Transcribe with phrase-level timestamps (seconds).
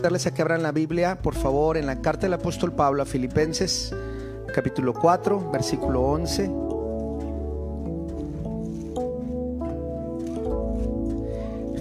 [0.00, 3.06] darles a que abran la Biblia, por favor, en la carta del apóstol Pablo a
[3.06, 3.94] Filipenses,
[4.54, 6.50] capítulo 4, versículo 11.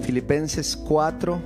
[0.04, 1.40] Filipenses 4,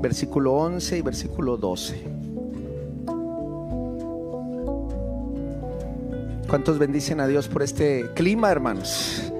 [0.00, 2.04] versículo 11 y versículo 12.
[6.48, 9.32] ¿Cuántos bendicen a Dios por este clima, hermanos?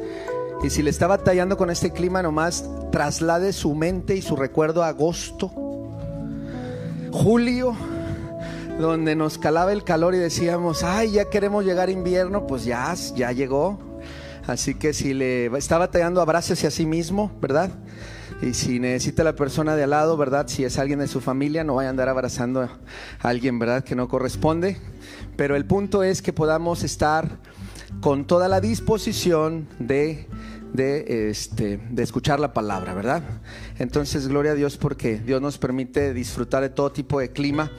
[0.63, 4.83] Y si le está batallando con este clima, nomás traslade su mente y su recuerdo
[4.83, 5.51] a agosto,
[7.13, 7.75] julio,
[8.79, 13.33] donde nos calaba el calor y decíamos, ay, ya queremos llegar invierno, pues ya, ya
[13.33, 13.79] llegó.
[14.47, 17.71] Así que si le está batallando, abrácese a sí mismo, ¿verdad?
[18.43, 20.47] Y si necesita la persona de al lado, ¿verdad?
[20.49, 22.71] Si es alguien de su familia, no vaya a andar abrazando a
[23.21, 23.85] alguien, ¿verdad?
[23.85, 24.79] Que no corresponde.
[25.37, 27.39] Pero el punto es que podamos estar
[28.01, 30.27] con toda la disposición de,
[30.73, 33.23] de, este, de escuchar la palabra, ¿verdad?
[33.79, 37.71] Entonces, gloria a Dios porque Dios nos permite disfrutar de todo tipo de clima.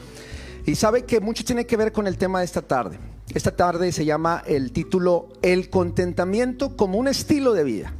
[0.65, 2.99] Y sabe que mucho tiene que ver con el tema de esta tarde.
[3.33, 7.93] Esta tarde se llama el título El contentamiento como un estilo de vida.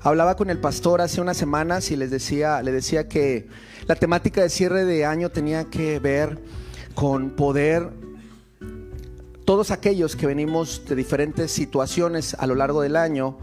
[0.00, 3.48] Hablaba con el pastor hace unas semanas y les decía, le decía que
[3.86, 6.38] la temática de cierre de año tenía que ver
[6.94, 7.90] con poder
[9.44, 13.38] todos aquellos que venimos de diferentes situaciones a lo largo del año,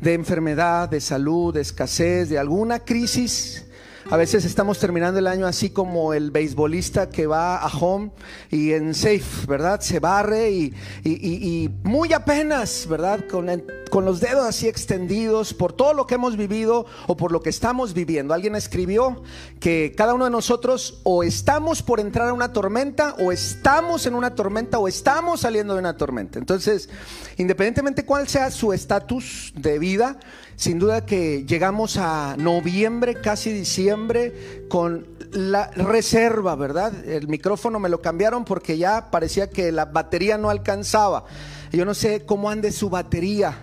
[0.00, 3.64] de enfermedad, de salud, de escasez, de alguna crisis,
[4.08, 8.10] a veces estamos terminando el año así como el beisbolista que va a home
[8.50, 9.80] y en safe, ¿verdad?
[9.80, 13.26] Se barre y, muy apenas, ¿verdad?
[13.28, 17.42] Con, con los dedos así extendidos por todo lo que hemos vivido o por lo
[17.42, 18.32] que estamos viviendo.
[18.32, 19.22] Alguien escribió
[19.60, 24.14] que cada uno de nosotros o estamos por entrar a una tormenta o estamos en
[24.14, 26.38] una tormenta o estamos saliendo de una tormenta.
[26.38, 26.88] Entonces,
[27.36, 30.18] independientemente cuál sea su estatus de vida,
[30.60, 36.92] sin duda que llegamos a noviembre, casi diciembre, con la reserva, ¿verdad?
[37.06, 41.24] El micrófono me lo cambiaron porque ya parecía que la batería no alcanzaba.
[41.72, 43.56] Yo no sé cómo ande su batería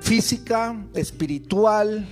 [0.00, 2.08] física, espiritual,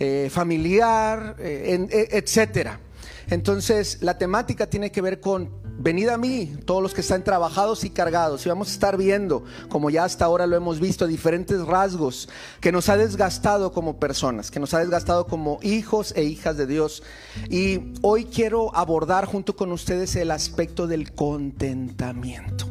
[0.00, 2.80] eh, familiar, eh, eh, etcétera.
[3.28, 5.48] Entonces, la temática tiene que ver con
[5.78, 9.44] venid a mí, todos los que están trabajados y cargados, y vamos a estar viendo,
[9.68, 12.28] como ya hasta ahora lo hemos visto, diferentes rasgos
[12.60, 16.66] que nos ha desgastado como personas, que nos ha desgastado como hijos e hijas de
[16.66, 17.02] Dios.
[17.50, 22.66] Y hoy quiero abordar junto con ustedes el aspecto del contentamiento.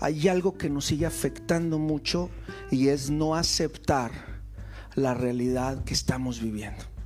[0.00, 2.30] Hay algo que nos sigue afectando mucho
[2.70, 4.12] y es no aceptar
[4.94, 6.97] la realidad que estamos viviendo.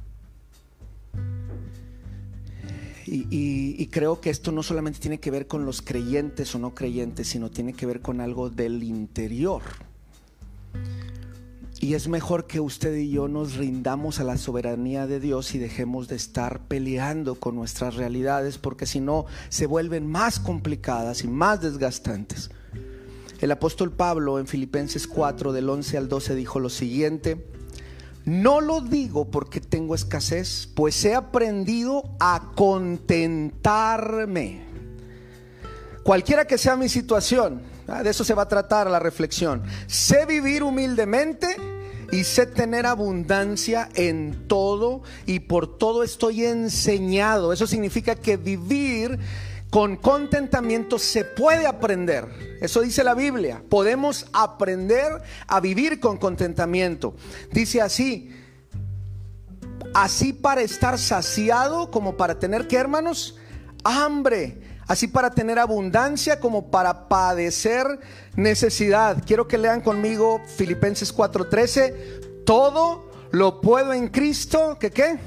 [3.15, 7.29] Y, creo que esto no solamente tiene que ver con los creyentes o no creyentes,
[7.29, 9.63] sino tiene que ver con algo del interior.
[11.79, 15.59] Y es mejor que usted y yo nos rindamos a la soberanía de Dios y
[15.59, 21.29] dejemos de estar peleando con nuestras realidades, porque si no se vuelven más complicadas y
[21.29, 22.51] más desgastantes.
[23.41, 27.45] El apóstol Pablo en Filipenses 4 del 11 al 12 dijo lo siguiente,
[28.25, 34.63] no lo digo porque tengo escasez, pues he aprendido a contentarme.
[36.03, 37.63] Cualquiera que sea mi situación,
[38.03, 39.63] de eso se va a tratar la reflexión.
[39.87, 41.57] Sé vivir humildemente
[42.11, 47.53] y sé tener abundancia en todo y por todo estoy enseñado.
[47.53, 49.19] Eso significa que vivir
[49.73, 52.59] con contentamiento se puede aprender.
[52.61, 53.65] Eso dice la Biblia.
[53.71, 57.15] Podemos aprender a vivir con contentamiento.
[57.53, 58.31] Dice así,
[59.95, 63.39] así para estar saciado como para tener que, hermanos,
[63.83, 64.61] hambre.
[64.89, 67.99] Así para tener abundancia como para padecer
[68.37, 69.25] necesidad.
[69.27, 72.45] Quiero que lean conmigo Filipenses 4:13.
[72.45, 75.19] Todo lo puedo en Cristo, que qué?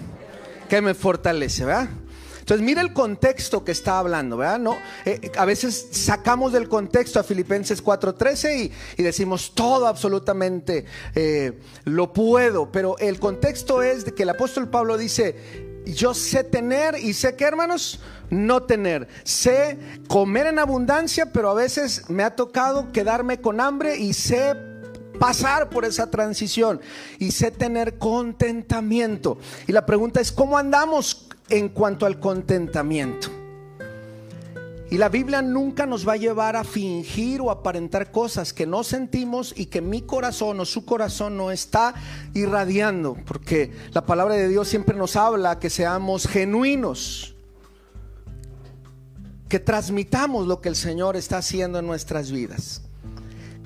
[0.69, 1.89] Que me fortalece, ¿verdad?
[2.45, 4.59] Entonces, mira el contexto que está hablando, ¿verdad?
[4.59, 10.85] No, eh, a veces sacamos del contexto a Filipenses 4:13 y, decimos todo absolutamente
[11.16, 16.43] eh, lo puedo, pero el contexto es de que el apóstol Pablo dice, yo sé
[16.43, 17.99] tener y sé que, hermanos,
[18.29, 19.08] no tener.
[19.23, 24.55] Sé comer en abundancia, pero a veces me ha tocado quedarme con hambre y sé
[25.19, 26.79] pasar por esa transición
[27.17, 29.40] y sé tener contentamiento.
[29.66, 33.29] Y la pregunta es, ¿cómo andamos en cuanto al contentamiento.
[34.91, 38.83] Y la Biblia nunca nos va a llevar a fingir o aparentar cosas que no
[38.83, 41.95] sentimos y que mi corazón o su corazón no está
[42.33, 47.35] irradiando, porque la palabra de Dios siempre nos habla que seamos genuinos,
[49.49, 52.83] que transmitamos lo que el Señor está haciendo en nuestras vidas.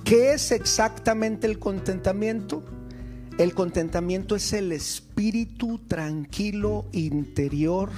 [0.05, 2.63] ¿Qué es exactamente el contentamiento?
[3.39, 7.89] El contentamiento es el espíritu tranquilo interior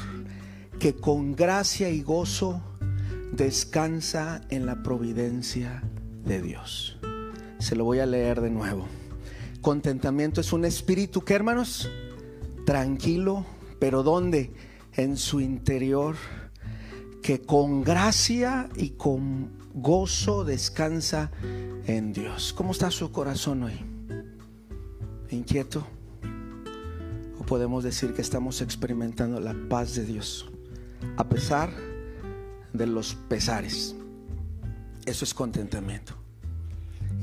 [0.80, 2.62] que con gracia y gozo
[3.32, 5.82] descansa en la providencia
[6.24, 7.00] de Dios.
[7.58, 8.86] Se lo voy a leer de nuevo.
[9.62, 11.90] Contentamiento es un espíritu que, hermanos,
[12.68, 13.44] tranquilo,
[13.80, 14.54] pero ¿dónde?
[14.94, 16.18] En su interior,
[17.24, 21.32] que con gracia y con gozo descansa
[21.88, 22.54] en Dios.
[22.54, 23.91] ¿Cómo está su corazón hoy?
[25.32, 25.88] ¿Inquieto?
[27.40, 30.52] ¿O podemos decir que estamos experimentando la paz de Dios
[31.16, 31.72] a pesar
[32.74, 33.96] de los pesares?
[35.06, 36.16] Eso es contentamiento.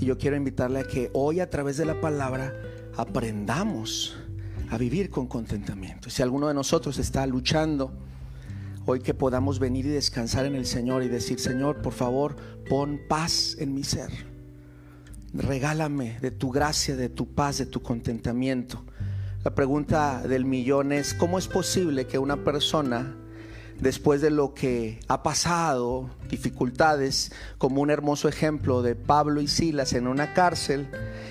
[0.00, 2.55] Y yo quiero invitarle a que hoy a través de la palabra
[2.96, 4.16] aprendamos
[4.70, 6.08] a vivir con contentamiento.
[6.08, 7.93] Si alguno de nosotros está luchando,
[8.87, 12.37] hoy que podamos venir y descansar en el Señor y decir, Señor, por favor,
[12.70, 14.38] pon paz en mi ser.
[15.35, 18.85] Regálame de tu gracia, de tu paz, de tu contentamiento.
[19.45, 23.15] La pregunta del millón es, ¿cómo es posible que una persona
[23.81, 29.93] después de lo que ha pasado, dificultades, como un hermoso ejemplo de Pablo y Silas
[29.93, 30.89] en una cárcel,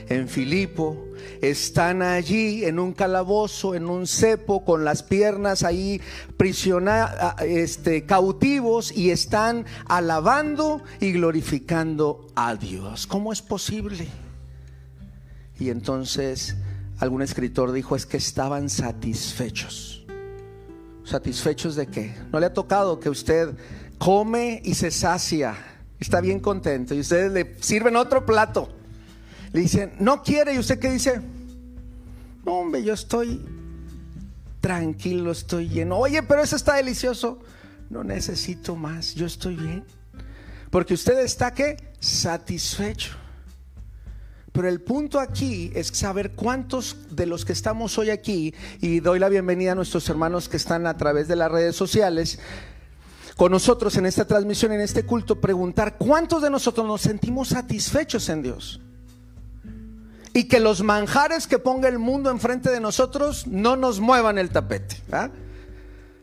[0.10, 1.06] en Filipo,
[1.42, 6.02] están allí en un calabozo, en un cepo, con las piernas ahí
[6.38, 13.08] prisionadas, este, cautivos y están alabando y glorificando a Dios.
[13.08, 14.08] ¿Cómo es posible?
[15.60, 16.56] Y entonces
[17.00, 19.98] algún escritor dijo es que estaban satisfechos
[21.08, 22.14] ¿Satisfechos de qué?
[22.34, 23.56] ¿No le ha tocado que usted
[23.98, 25.56] come y se sacia?
[25.98, 28.68] Está bien contento y ustedes le sirven otro plato.
[29.58, 31.22] Dicen, no quiere y usted qué dice?
[32.46, 33.44] No, hombre, yo estoy
[34.62, 35.98] tranquilo, estoy lleno.
[35.98, 37.40] Oye, pero eso está delicioso.
[37.90, 39.84] No necesito más, yo estoy bien.
[40.70, 41.54] Porque usted está?
[42.00, 43.16] Satisfecho.
[44.52, 49.20] Pero el punto aquí es saber cuántos de los que estamos hoy aquí, y doy
[49.20, 52.40] la bienvenida a nuestros hermanos que están a través de las redes sociales,
[53.36, 58.30] con nosotros en esta transmisión, en este culto, preguntar cuántos de nosotros nos sentimos satisfechos
[58.30, 58.82] en Dios.
[60.34, 64.50] Y que los manjares que ponga el mundo enfrente de nosotros no nos muevan el
[64.50, 64.98] tapete.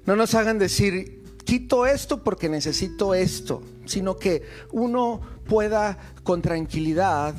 [0.07, 4.43] No nos hagan decir, quito esto porque necesito esto, sino que
[4.73, 7.35] uno pueda con tranquilidad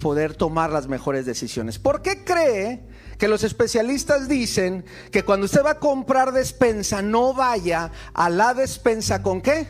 [0.00, 1.78] poder tomar las mejores decisiones.
[1.78, 2.86] ¿Por qué cree
[3.18, 8.54] que los especialistas dicen que cuando usted va a comprar despensa no vaya a la
[8.54, 9.66] despensa con qué?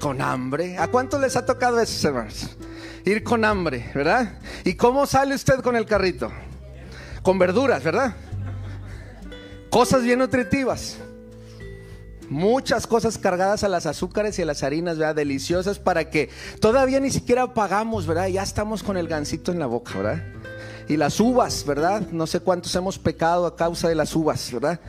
[0.00, 0.78] Con hambre.
[0.78, 2.56] ¿A cuántos les ha tocado eso, hermanos?
[3.04, 4.38] Ir con hambre, ¿verdad?
[4.64, 6.30] ¿Y cómo sale usted con el carrito?
[7.22, 8.14] Con verduras, ¿verdad?
[9.70, 10.98] Cosas bien nutritivas
[12.32, 15.14] muchas cosas cargadas a las azúcares y a las harinas, ¿verdad?
[15.14, 18.26] Deliciosas para que todavía ni siquiera pagamos, ¿verdad?
[18.28, 20.22] Ya estamos con el gansito en la boca, ¿verdad?
[20.88, 22.08] Y las uvas, ¿verdad?
[22.10, 24.80] No sé cuántos hemos pecado a causa de las uvas, ¿verdad?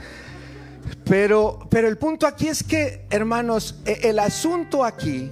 [1.06, 5.32] Pero, pero el punto aquí es que, hermanos, e, el asunto aquí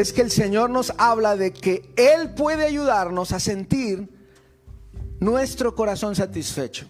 [0.00, 4.08] es que el Señor nos habla de que Él puede ayudarnos a sentir
[5.20, 6.86] nuestro corazón satisfecho.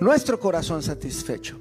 [0.00, 1.60] Nuestro corazón satisfecho.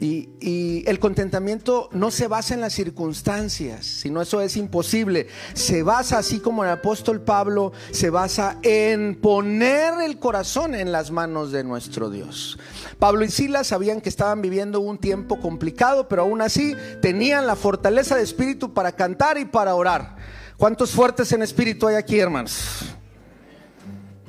[0.00, 5.26] Y, el contentamiento no se basa en las circunstancias, sino eso es imposible.
[5.52, 11.10] Se basa, así como el apóstol Pablo, se basa en poner el corazón en las
[11.10, 12.58] manos de nuestro Dios.
[12.98, 17.54] Pablo y Silas sabían que estaban viviendo un tiempo complicado, pero aún así tenían la
[17.54, 20.16] fortaleza de espíritu para cantar y para orar.
[20.56, 22.86] ¿Cuántos fuertes en espíritu hay aquí, hermanos?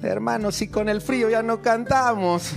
[0.03, 2.53] Hermanos, si con el frío ya no cantamos.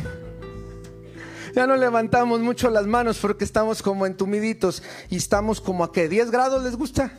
[1.54, 6.08] Ya no levantamos mucho las manos porque estamos como entumiditos y estamos como a qué,
[6.08, 7.12] 10 grados les gusta.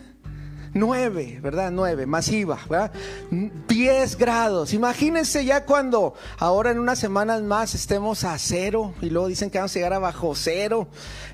[0.74, 1.72] 9, ¿verdad?
[1.72, 2.92] 9, masiva, ¿verdad?
[3.32, 4.74] 10 grados.
[4.74, 9.58] Imagínense ya cuando ahora en unas semanas más estemos a cero y luego dicen que
[9.58, 10.90] vamos a llegar a bajo cero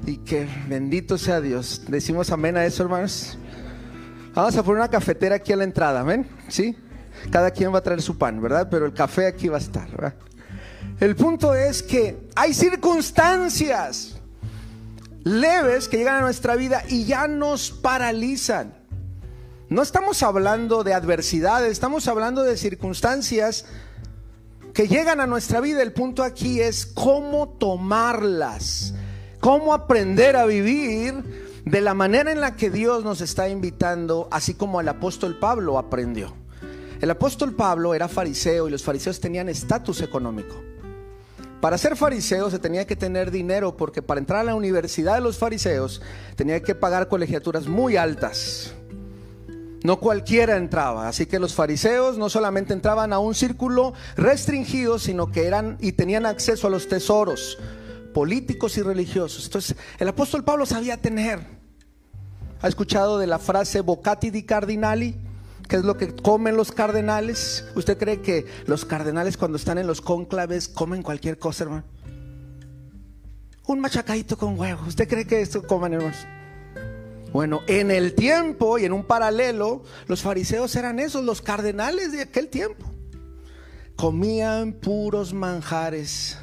[0.05, 1.81] y que bendito sea Dios.
[1.87, 3.35] Decimos amén a eso, hermanos.
[4.35, 6.29] Vamos a poner una cafetera aquí a la entrada, ¿ven?
[6.47, 6.77] ¿Sí?
[7.31, 8.67] Cada quien va a traer su pan, ¿verdad?
[8.69, 10.13] Pero el café aquí va a estar, ¿verdad?
[10.99, 14.17] El punto es que hay circunstancias
[15.23, 18.73] leves que llegan a nuestra vida y ya nos paralizan.
[19.69, 23.65] No estamos hablando de adversidades, estamos hablando de circunstancias
[24.73, 25.81] que llegan a nuestra vida.
[25.81, 28.93] El punto aquí es cómo tomarlas,
[29.39, 34.55] cómo aprender a vivir de la manera en la que Dios nos está invitando, así
[34.55, 36.35] como el apóstol Pablo aprendió.
[36.99, 40.70] El apóstol Pablo era fariseo y los fariseos tenían estatus económico.
[41.61, 45.21] Para ser fariseo se tenía que tener dinero porque para entrar a la universidad de
[45.21, 46.01] los fariseos
[46.35, 48.73] tenía que pagar colegiaturas muy altas.
[49.83, 55.31] No cualquiera entraba, así que los fariseos no solamente entraban a un círculo restringido, sino
[55.31, 57.59] que eran y tenían acceso a los tesoros
[58.11, 59.45] políticos y religiosos.
[59.45, 61.39] Entonces, el apóstol Pablo sabía tener.
[62.61, 65.15] ¿Ha escuchado de la frase vocati di cardinali?
[65.71, 67.63] ¿Qué es lo que comen los cardenales?
[67.75, 71.85] ¿Usted cree que los cardenales cuando están en los cónclaves comen cualquier cosa, hermano?
[73.67, 74.81] Un machacadito con huevo.
[74.85, 76.27] ¿Usted cree que esto comen, hermanos?
[77.31, 82.23] Bueno, en el tiempo y en un paralelo, los fariseos eran esos, los cardenales de
[82.23, 82.91] aquel tiempo.
[83.95, 86.37] Comían puros manjares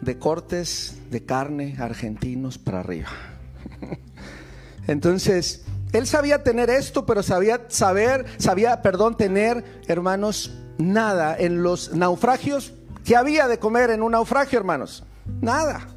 [0.00, 3.10] de cortes de carne argentinos para arriba.
[4.86, 5.65] Entonces,
[5.96, 12.72] él sabía tener esto, pero sabía saber, sabía, perdón, tener, hermanos, nada en los naufragios.
[13.04, 15.04] ¿Qué había de comer en un naufragio, hermanos?
[15.40, 15.95] Nada.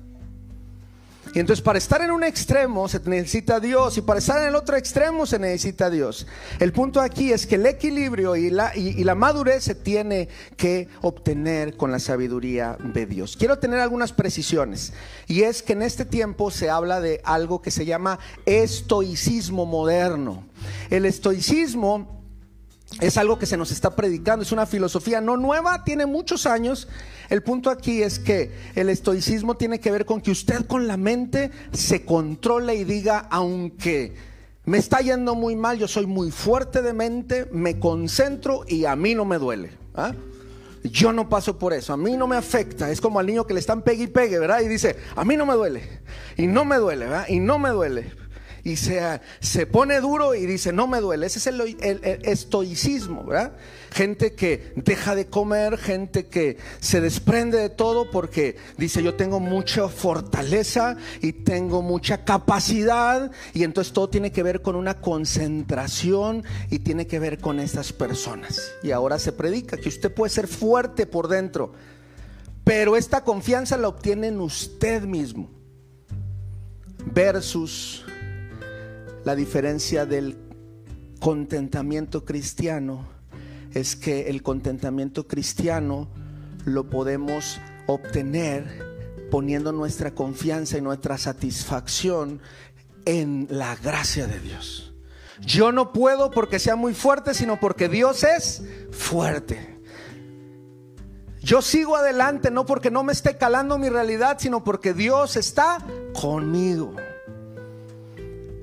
[1.40, 4.76] Entonces para estar en un extremo se necesita Dios y para estar en el otro
[4.76, 6.28] extremo se necesita Dios.
[6.60, 10.28] El punto aquí es que el equilibrio y la, y, la madurez se tiene
[10.58, 13.38] que obtener con la sabiduría de Dios.
[13.38, 14.94] Quiero tener algunas precisiones
[15.28, 20.46] y es que en este tiempo se habla de algo que se llama estoicismo moderno.
[20.90, 22.19] El estoicismo
[23.00, 26.88] es algo que se nos está predicando, es una filosofía no nueva, tiene muchos años.
[27.30, 30.98] El punto aquí es que el estoicismo tiene que ver con que usted con la
[30.98, 34.16] mente se controle y diga, aunque
[34.66, 38.96] me está yendo muy mal, yo soy muy fuerte de mente, me concentro y a
[38.96, 39.72] mí no me duele.
[39.96, 40.14] ¿ah?
[40.84, 42.90] Yo no paso por eso, a mí no me afecta.
[42.90, 44.62] Es como al niño que le están pegue y pegue, ¿verdad?
[44.62, 46.02] Y dice, a mí no me duele.
[46.36, 47.26] Y no me duele, ¿verdad?
[47.30, 48.12] Y no me duele
[48.64, 51.26] y se, se pone duro y dice, no me duele.
[51.26, 51.78] Ese es el,
[52.24, 53.54] estoicismo, ¿verdad?
[53.92, 59.40] Gente que deja de comer, gente que se desprende de todo porque dice, yo tengo
[59.40, 66.44] mucha fortaleza y tengo mucha capacidad y entonces todo tiene que ver con una concentración
[66.70, 68.72] y tiene que ver con estas personas.
[68.84, 71.74] Y ahora se predica que usted puede ser fuerte por dentro,
[72.64, 75.50] pero esta confianza la obtiene en usted mismo
[77.14, 78.06] versus
[79.26, 80.38] la diferencia del
[81.20, 83.06] contentamiento cristiano
[83.74, 86.08] es que el contentamiento cristiano
[86.66, 88.88] lo podemos obtener
[89.30, 92.42] poniendo nuestra confianza y nuestra satisfacción
[93.06, 94.94] en la gracia de Dios.
[95.42, 99.78] Yo no puedo porque sea muy fuerte, sino porque Dios es fuerte.
[101.42, 105.78] Yo sigo adelante no porque no me esté calando mi realidad, sino porque Dios está
[106.14, 106.96] conmigo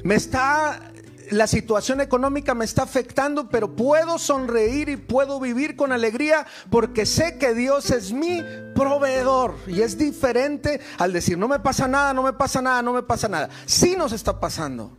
[0.06, 0.92] me está
[1.30, 7.04] la situación económica me está afectando, pero puedo sonreír y puedo vivir con alegría porque
[7.04, 8.44] sé que Dios es mi
[8.76, 9.56] proveedor.
[9.66, 13.02] Y es diferente al decir, no me pasa nada, no me pasa nada, no me
[13.02, 13.48] pasa nada.
[13.64, 14.96] Sí nos está pasando.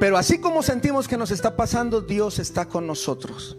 [0.00, 3.58] Pero así como sentimos que nos está pasando, Dios está con nosotros.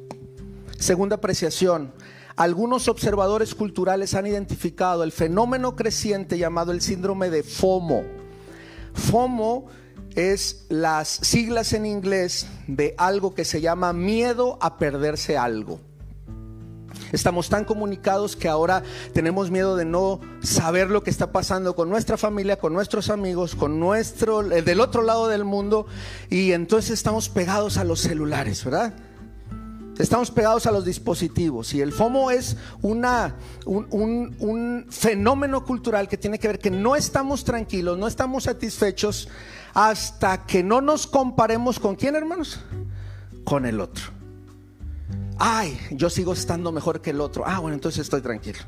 [0.79, 1.93] Segunda apreciación.
[2.35, 8.18] Algunos observadores culturales han identificado el fenómeno creciente llamado el síndrome de FOMO
[8.93, 9.67] FOMO
[10.15, 15.79] es las siglas en inglés de algo que se llama miedo a perderse algo.
[17.11, 21.89] Estamos tan comunicados que ahora tenemos miedo de no saber lo que está pasando con
[21.89, 25.87] nuestra familia, con nuestros amigos, con nuestro del otro lado del mundo
[26.29, 28.93] y entonces estamos pegados a los celulares, ¿verdad?
[29.99, 36.39] Estamos pegados a los dispositivos y el FOMO es una, un, fenómeno cultural que tiene
[36.39, 39.27] que ver que no estamos tranquilos, no estamos satisfechos
[39.73, 42.61] hasta que no nos comparemos con quién, hermanos?
[43.43, 44.05] Con el otro.
[45.37, 47.43] Ay, yo sigo estando mejor que el otro.
[47.45, 48.59] Ah, bueno, entonces estoy tranquilo.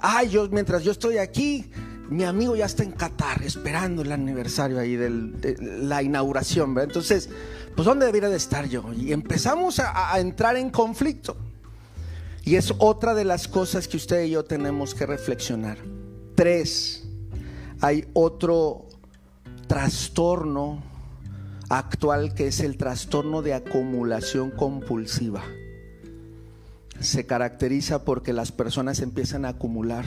[0.00, 1.70] Ay, yo mientras yo estoy aquí,
[2.08, 5.10] mi amigo ya está en Qatar esperando el aniversario ahí de
[5.60, 6.88] la inauguración, ¿verdad?
[6.88, 7.28] Entonces,
[7.74, 8.92] pues ¿dónde debería de estar yo?
[8.92, 11.36] Y empezamos a, entrar en conflicto.
[12.44, 15.78] Y es otra de las cosas que usted y yo tenemos que reflexionar.
[16.34, 17.04] Tres,
[17.80, 18.86] hay otro
[19.66, 20.82] trastorno
[21.68, 25.42] actual que es el trastorno de acumulación compulsiva.
[27.00, 30.04] Se caracteriza porque las personas empiezan a acumular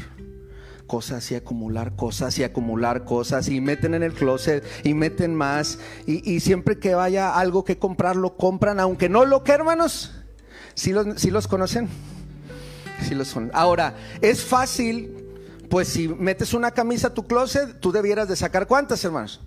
[0.88, 5.80] cosas y acumular cosas y acumular cosas y meten en el closet y meten más
[6.06, 10.14] y, siempre que vaya algo que comprar lo compran, aunque no lo que hermanos,
[10.74, 11.90] si los, si los conocen,
[13.08, 13.52] si los son.
[13.54, 15.14] Ahora, es fácil,
[15.70, 19.42] pues si metes una camisa a tu closet, tú debieras de sacar cuántas hermanos.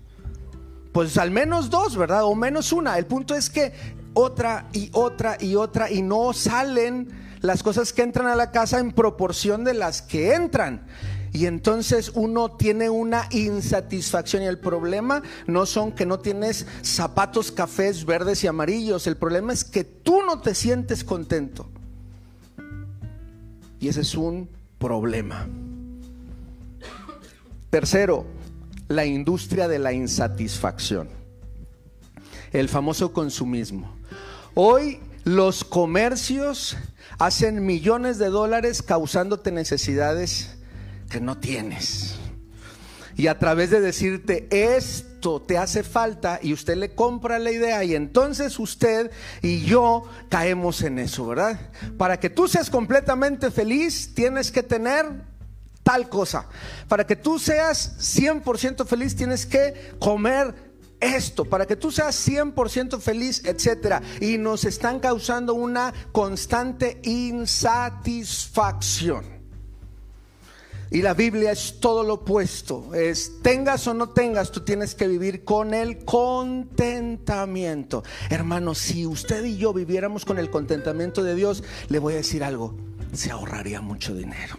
[0.91, 2.23] Pues al menos dos, ¿verdad?
[2.25, 2.97] O menos una.
[2.97, 3.71] El punto es que
[4.13, 7.09] otra y otra y otra y no salen
[7.41, 10.85] las cosas que entran a la casa en proporción de las que entran.
[11.33, 17.51] Y entonces uno tiene una insatisfacción y el problema no son que no tienes zapatos
[17.51, 21.69] cafés verdes y amarillos, el problema es que tú no te sientes contento.
[23.79, 25.47] Y ese es un problema.
[27.69, 28.25] Tercero,
[28.89, 31.07] la industria de la insatisfacción.
[32.51, 33.95] El famoso consumismo.
[34.53, 36.75] Hoy los comercios
[37.17, 40.57] hacen millones de dólares causándote necesidades
[41.11, 42.15] que no tienes.
[43.17, 47.83] Y a través de decirte esto te hace falta y usted le compra la idea
[47.83, 51.69] y entonces usted y yo caemos en eso, ¿verdad?
[51.97, 55.05] Para que tú seas completamente feliz tienes que tener
[55.83, 56.47] tal cosa.
[56.87, 60.55] Para que tú seas 100% feliz tienes que comer
[61.01, 64.01] esto, para que tú seas 100% feliz, etcétera.
[64.21, 69.40] Y nos están causando una constante insatisfacción.
[70.91, 72.93] Y la Biblia es todo lo opuesto.
[72.93, 78.03] Es tengas o no tengas, tú tienes que vivir con el contentamiento.
[78.29, 82.43] Hermano, si usted y yo viviéramos con el contentamiento de Dios, le voy a decir
[82.43, 82.75] algo,
[83.13, 84.57] se ahorraría mucho dinero.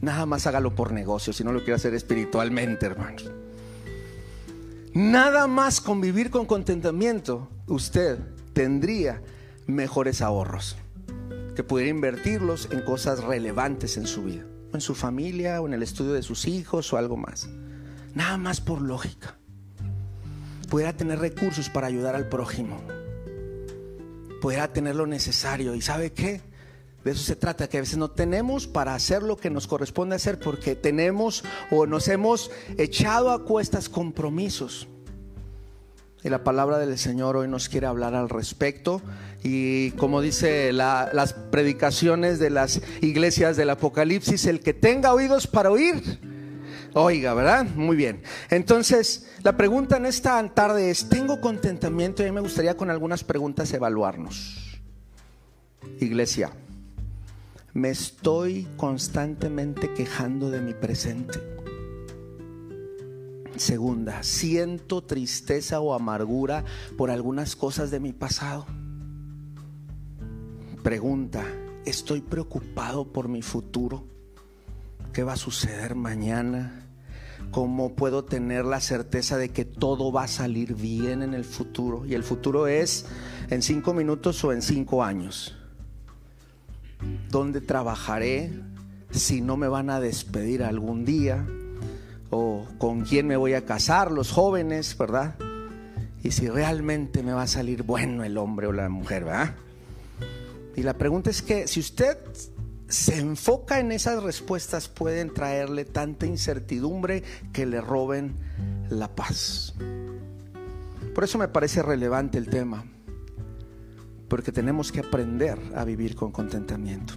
[0.00, 3.30] Nada más hágalo por negocio, si no lo quiere hacer espiritualmente, hermanos.
[4.94, 8.18] Nada más convivir con contentamiento, usted
[8.54, 9.20] tendría
[9.66, 10.76] mejores ahorros,
[11.58, 15.82] que pudiera invertirlos en cosas relevantes en su vida, en su familia, o en el
[15.82, 17.48] estudio de sus hijos o algo más.
[18.14, 19.36] Nada más por lógica.
[20.70, 22.80] Pudiera tener recursos para ayudar al prójimo.
[24.40, 25.74] Pudiera tener lo necesario.
[25.74, 26.42] ¿Y sabe qué?
[27.02, 30.14] De eso se trata, que a veces no tenemos para hacer lo que nos corresponde
[30.14, 34.86] hacer porque tenemos o nos hemos echado a cuestas compromisos.
[36.24, 39.00] Y la palabra del Señor hoy nos quiere hablar al respecto.
[39.42, 45.70] Y como dice las predicaciones de las iglesias del Apocalipsis, el que tenga oídos para
[45.70, 46.18] oír,
[46.94, 47.66] oiga, ¿verdad?
[47.76, 48.22] Muy bien.
[48.50, 52.22] Entonces, la pregunta en esta tarde es, ¿tengo contentamiento?
[52.22, 54.80] Y a mí me gustaría con algunas preguntas evaluarnos.
[56.00, 56.50] Iglesia
[57.74, 61.38] me estoy constantemente quejando de mi presente.
[63.58, 66.64] Segunda, siento tristeza o amargura
[66.96, 68.66] por algunas cosas de mi pasado.
[70.82, 71.44] Pregunta,
[71.84, 74.06] ¿estoy preocupado por mi futuro?
[75.12, 76.86] ¿Qué va a suceder mañana?
[77.50, 82.06] ¿Cómo puedo tener la certeza de que todo va a salir bien en el futuro?
[82.06, 83.06] Y el futuro es
[83.50, 85.56] en cinco minutos o en cinco años.
[87.30, 88.52] ¿Dónde trabajaré?
[89.10, 91.44] Si no me van a despedir algún día.
[92.30, 95.36] O con quién me voy a casar, los jóvenes, ¿verdad?
[96.22, 99.54] Y si realmente me va a salir bueno el hombre o la mujer, ¿verdad?
[100.76, 102.18] Y la pregunta es que si usted
[102.88, 108.34] se enfoca en esas respuestas pueden traerle tanta incertidumbre que le roben
[108.88, 109.74] la paz.
[111.14, 112.84] Por eso me parece relevante el tema
[114.28, 117.14] porque tenemos que aprender a vivir con contentamiento.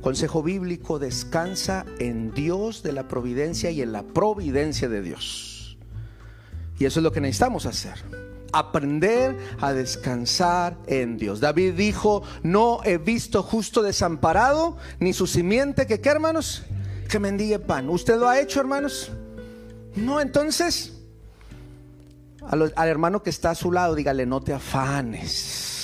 [0.00, 5.76] Consejo bíblico, descansa en Dios de la providencia y en la providencia de Dios.
[6.78, 7.94] Y eso es lo que necesitamos hacer.
[8.52, 11.40] Aprender a descansar en Dios.
[11.40, 16.62] David dijo, no he visto justo desamparado, ni su simiente que, ¿qué hermanos?
[17.08, 17.88] Que mendigue pan.
[17.90, 19.12] ¿Usted lo ha hecho, hermanos?
[19.94, 20.94] No, entonces,
[22.40, 25.80] al hermano que está a su lado, dígale, no te afanes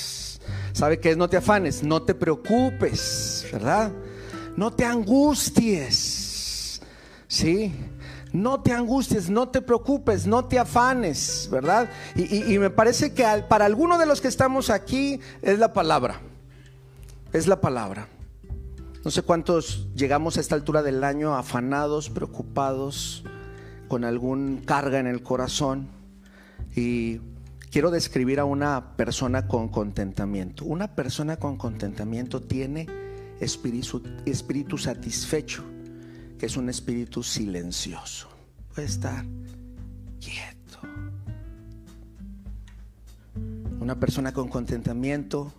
[0.76, 1.16] ¿Sabe qué es?
[1.16, 3.92] No te afanes, no te preocupes, ¿verdad?
[4.56, 6.80] No te angusties,
[7.28, 7.74] ¿sí?
[8.32, 11.90] No te angusties, no te preocupes, no te afanes, ¿verdad?
[12.14, 16.20] Y, me parece que para algunos de los que estamos aquí es la palabra,
[17.32, 18.08] es la palabra.
[19.04, 23.24] No sé cuántos llegamos a esta altura del año afanados, preocupados,
[23.88, 25.88] con algún carga en el corazón
[26.74, 27.20] y
[27.70, 30.64] quiero describir a una persona con contentamiento.
[30.64, 33.05] Una persona con contentamiento tiene
[33.40, 35.64] espíritu, espíritu satisfecho,
[36.38, 38.28] que es un espíritu silencioso.
[38.74, 39.24] Puede estar
[40.20, 40.80] quieto.
[43.80, 45.52] Una persona con contentamiento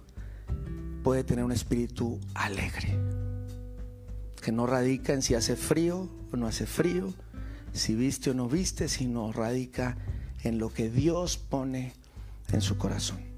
[1.04, 3.00] puede tener un espíritu alegre,
[4.42, 7.14] que no radica en si hace frío o no hace frío,
[7.74, 9.98] si viste o no viste, sino radica
[10.44, 11.94] en lo que Dios pone
[12.52, 13.37] en su corazón.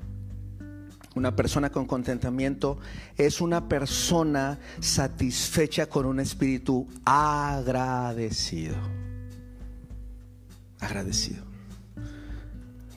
[1.15, 2.77] Una persona con contentamiento
[3.17, 8.75] es una persona satisfecha con un espíritu agradecido.
[10.79, 11.43] Agradecido.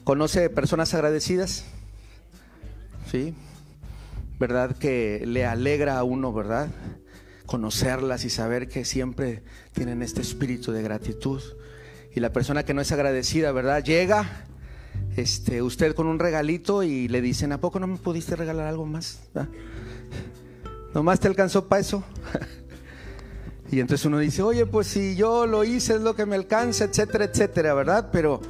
[0.03, 1.65] ¿Conoce personas agradecidas?
[3.11, 3.33] Sí.
[4.39, 6.69] ¿Verdad que le alegra a uno, verdad?
[7.45, 11.41] conocerlas y saber que siempre tienen este espíritu de gratitud.
[12.15, 13.83] Y la persona que no es agradecida, ¿verdad?
[13.83, 14.45] Llega
[15.15, 18.85] este, usted con un regalito y le dicen, ¿a poco no me pudiste regalar algo
[18.85, 19.19] más?
[20.93, 22.03] ¿Nomás te alcanzó para eso?
[23.71, 26.85] y entonces uno dice, oye, pues si yo lo hice es lo que me alcanza,
[26.85, 28.09] etcétera, etcétera, ¿verdad?
[28.11, 28.41] Pero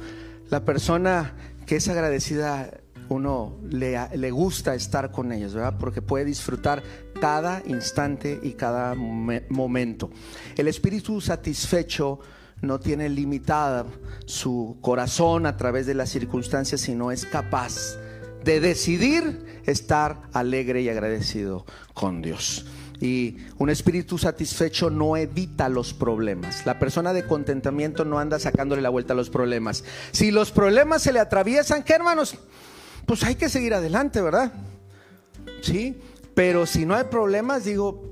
[0.50, 1.34] la persona
[1.66, 2.70] que es agradecida,
[3.08, 5.76] uno le, le gusta estar con ellos, ¿verdad?
[5.78, 6.82] Porque puede disfrutar
[7.20, 10.10] cada instante y cada momento.
[10.56, 12.20] El espíritu satisfecho
[12.60, 13.86] no tiene limitada
[14.26, 17.96] su corazón a través de las circunstancias, sino es capaz
[18.44, 21.64] de decidir estar alegre y agradecido
[21.94, 22.66] con Dios.
[23.00, 26.64] Y un espíritu satisfecho no evita los problemas.
[26.64, 29.84] La persona de contentamiento no anda sacándole la vuelta a los problemas.
[30.12, 32.36] Si los problemas se le atraviesan, ¿qué hermanos?
[33.06, 34.52] Pues hay que seguir adelante, ¿verdad?
[35.60, 36.00] Sí,
[36.34, 38.10] pero si no hay problemas, digo,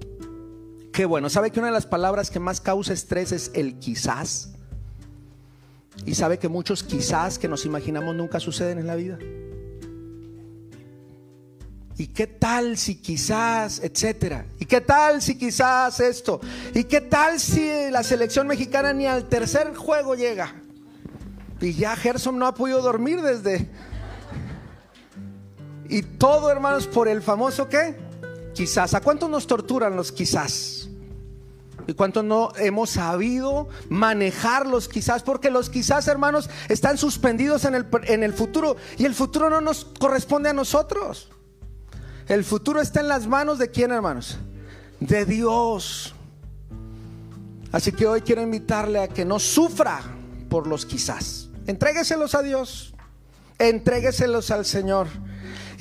[0.93, 1.31] Qué bueno.
[1.31, 4.51] ¿Sabe que una de las palabras que más causa estrés es el quizás?
[6.05, 9.19] Y sabe que muchos quizás que nos imaginamos nunca suceden en la vida.
[11.97, 14.47] ¿Y qué tal si quizás, etcétera?
[14.59, 16.41] ¿Y qué tal si quizás esto?
[16.75, 20.55] ¿Y qué tal si la selección mexicana ni al tercer juego llega?
[21.61, 23.71] Y ya Gerson no ha podido dormir desde...
[25.89, 27.97] Y todo, hermanos, por el famoso qué?
[28.55, 28.95] Quizás.
[28.95, 30.82] ¿A cuánto nos torturan los quizás?
[31.87, 35.23] ¿Y cuánto no hemos sabido manejarlos quizás?
[35.23, 39.61] Porque los quizás, hermanos, están suspendidos en el, en el futuro y el futuro no
[39.61, 41.31] nos corresponde a nosotros.
[42.29, 44.39] El futuro está en las manos de quién, hermanos?
[45.01, 46.15] De Dios.
[47.73, 50.01] Así que hoy quiero invitarle a que no sufra
[50.49, 51.49] por los quizás.
[51.67, 52.95] Entrégueselos a Dios.
[53.59, 55.09] Entrégueselos al Señor.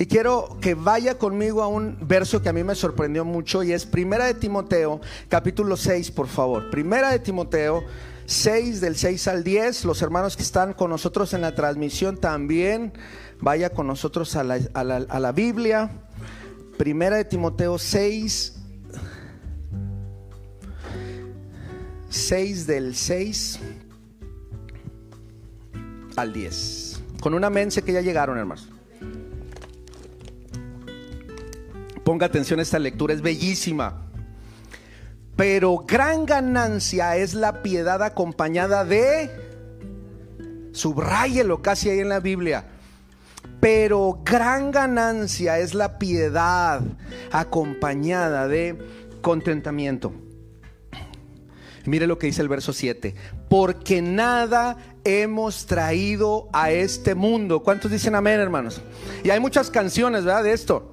[0.02, 3.72] Y quiero que vaya conmigo a un verso que a mí me sorprendió mucho y
[3.72, 6.70] es Primera de Timoteo, capítulo 6, por favor.
[6.70, 7.84] Primera de Timoteo
[8.26, 9.84] 6 del 6 al 10.
[9.84, 12.92] Los hermanos que están con nosotros en la transmisión también
[13.40, 15.88] vaya con nosotros a la, a la, Biblia.
[16.78, 18.56] Primera de Timoteo 6
[22.08, 23.60] 6 del 6
[26.16, 27.02] al 10.
[27.20, 28.71] Con una mense que ya llegaron, hermanos.
[32.04, 34.06] Ponga atención a esta lectura, es bellísima.
[35.36, 39.30] Pero gran ganancia es la piedad acompañada de,
[40.72, 42.66] subráyelo casi ahí en la Biblia.
[43.60, 46.82] Pero gran ganancia es la piedad
[47.30, 48.76] acompañada de
[49.20, 50.12] contentamiento.
[51.84, 53.14] Mire lo que dice el verso 7.
[53.48, 57.62] Porque nada hemos traído a este mundo.
[57.62, 58.82] ¿Cuántos dicen amén, hermanos?
[59.24, 60.44] Y hay muchas canciones, ¿verdad?
[60.44, 60.91] De esto.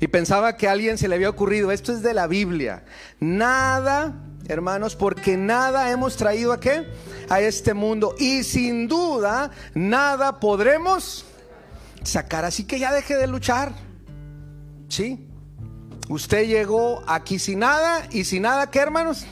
[0.00, 2.84] Y pensaba que a alguien se le había ocurrido, esto es de la Biblia.
[3.18, 4.14] Nada,
[4.46, 6.86] hermanos, porque nada hemos traído a qué?
[7.28, 8.14] A este mundo.
[8.18, 11.24] Y sin duda, nada podremos
[12.04, 12.44] sacar.
[12.44, 13.72] Así que ya deje de luchar.
[14.88, 15.26] ¿Sí?
[16.08, 19.26] Usted llegó aquí sin nada y sin nada, ¿qué hermanos?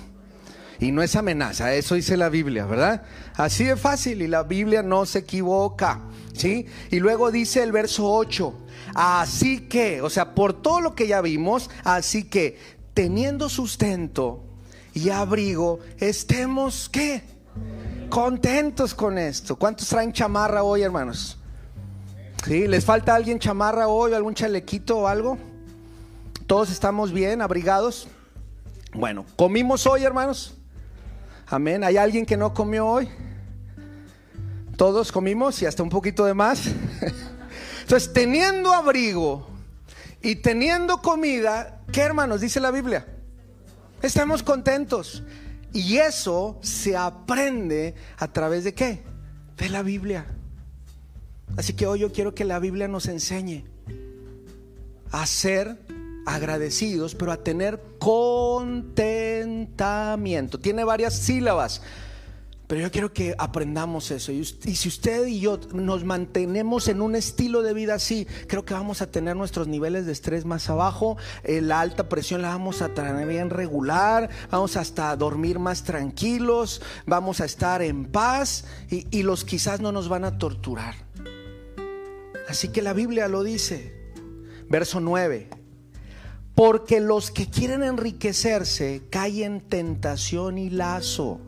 [0.78, 3.02] Y no es amenaza, eso dice la Biblia, ¿verdad?
[3.34, 6.02] Así de fácil y la Biblia no se equivoca,
[6.34, 6.66] ¿sí?
[6.90, 8.65] Y luego dice el verso 8,
[8.98, 12.58] Así que, o sea, por todo lo que ya vimos, así que
[12.94, 14.42] teniendo sustento
[14.94, 17.22] y abrigo, estemos, ¿qué?
[18.08, 19.56] Contentos con esto.
[19.56, 21.38] ¿Cuántos traen chamarra hoy, hermanos?
[22.46, 22.66] ¿Sí?
[22.66, 25.36] ¿Les falta alguien chamarra hoy, algún chalequito o algo?
[26.46, 28.08] ¿Todos estamos bien, abrigados?
[28.94, 30.56] Bueno, ¿comimos hoy, hermanos?
[31.48, 31.84] Amén.
[31.84, 33.10] ¿Hay alguien que no comió hoy?
[34.78, 36.70] Todos comimos y hasta un poquito de más.
[37.86, 39.46] Entonces, teniendo abrigo
[40.20, 43.06] y teniendo comida, ¿qué hermanos dice la Biblia?
[44.02, 45.22] Estamos contentos.
[45.72, 49.04] Y eso se aprende a través de qué?
[49.56, 50.26] De la Biblia.
[51.56, 53.64] Así que hoy yo quiero que la Biblia nos enseñe
[55.12, 55.78] a ser
[56.26, 60.58] agradecidos, pero a tener contentamiento.
[60.58, 61.82] Tiene varias sílabas.
[62.66, 64.32] Pero yo quiero que aprendamos eso.
[64.32, 68.74] Y, si usted y yo nos mantenemos en un estilo de vida así, creo que
[68.74, 71.16] vamos a tener nuestros niveles de estrés más abajo.
[71.44, 74.30] Eh, la alta presión la vamos a tener bien regular.
[74.50, 76.82] Vamos hasta dormir más tranquilos.
[77.06, 78.64] Vamos a estar en paz.
[78.90, 80.94] Y, y los quizás no nos van a torturar.
[82.48, 84.12] Así que la Biblia lo dice.
[84.68, 85.50] Verso 9.
[86.56, 91.40] Porque los que quieren enriquecerse caen en tentación y lazo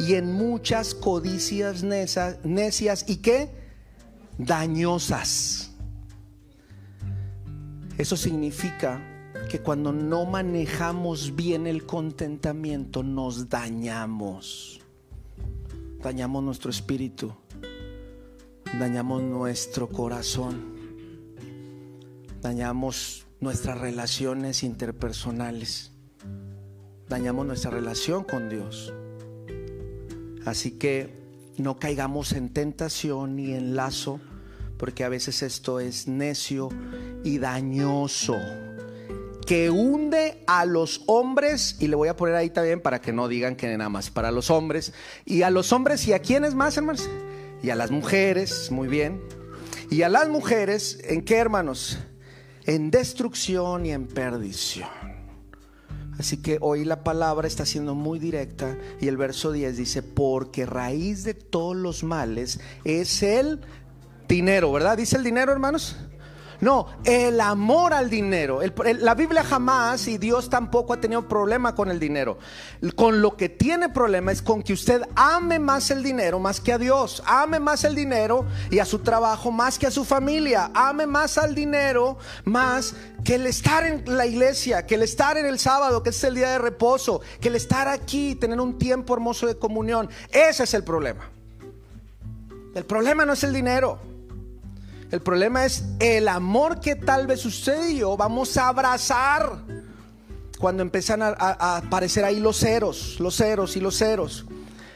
[0.00, 3.50] y en muchas codicias necias y qué?
[4.38, 5.72] Dañosas.
[7.98, 8.98] Eso significa
[9.50, 14.80] que cuando no manejamos bien el contentamiento nos dañamos.
[16.02, 17.34] Dañamos nuestro espíritu.
[18.78, 20.78] Dañamos nuestro corazón.
[22.40, 25.92] Dañamos nuestras relaciones interpersonales.
[27.06, 28.94] Dañamos nuestra relación con Dios.
[30.44, 31.10] Así que
[31.56, 34.20] no caigamos en tentación ni en lazo,
[34.78, 36.70] porque a veces esto es necio
[37.22, 38.36] y dañoso,
[39.46, 43.28] que hunde a los hombres, y le voy a poner ahí también para que no
[43.28, 44.94] digan que nada más para los hombres,
[45.26, 47.10] y a los hombres y a quienes más, hermanos,
[47.62, 49.20] y a las mujeres, muy bien,
[49.90, 51.98] y a las mujeres, ¿en qué, hermanos?
[52.64, 54.88] En destrucción y en perdición.
[56.20, 60.66] Así que hoy la palabra está siendo muy directa y el verso 10 dice, porque
[60.66, 63.62] raíz de todos los males es el
[64.28, 64.98] dinero, ¿verdad?
[64.98, 65.96] Dice el dinero, hermanos.
[66.60, 68.60] No, el amor al dinero.
[68.98, 72.38] la Biblia jamás y Dios tampoco ha tenido problema con el dinero.
[72.96, 76.72] Con lo que tiene problema es con que usted ame más el dinero más que
[76.72, 77.22] a Dios.
[77.26, 80.70] Ame más el dinero y a su trabajo más que a su familia.
[80.74, 82.94] Ame más al dinero más
[83.24, 86.34] que el estar en la iglesia, que el estar en el sábado, que es el
[86.34, 90.10] día de reposo, que el estar aquí, tener un tiempo hermoso de comunión.
[90.30, 91.30] Ese es el problema.
[92.74, 94.09] El problema no es el dinero.
[95.10, 99.64] El problema es el amor que tal vez usted y yo vamos a abrazar
[100.58, 101.32] cuando empiezan a,
[101.78, 104.44] aparecer ahí los ceros, los ceros y los ceros.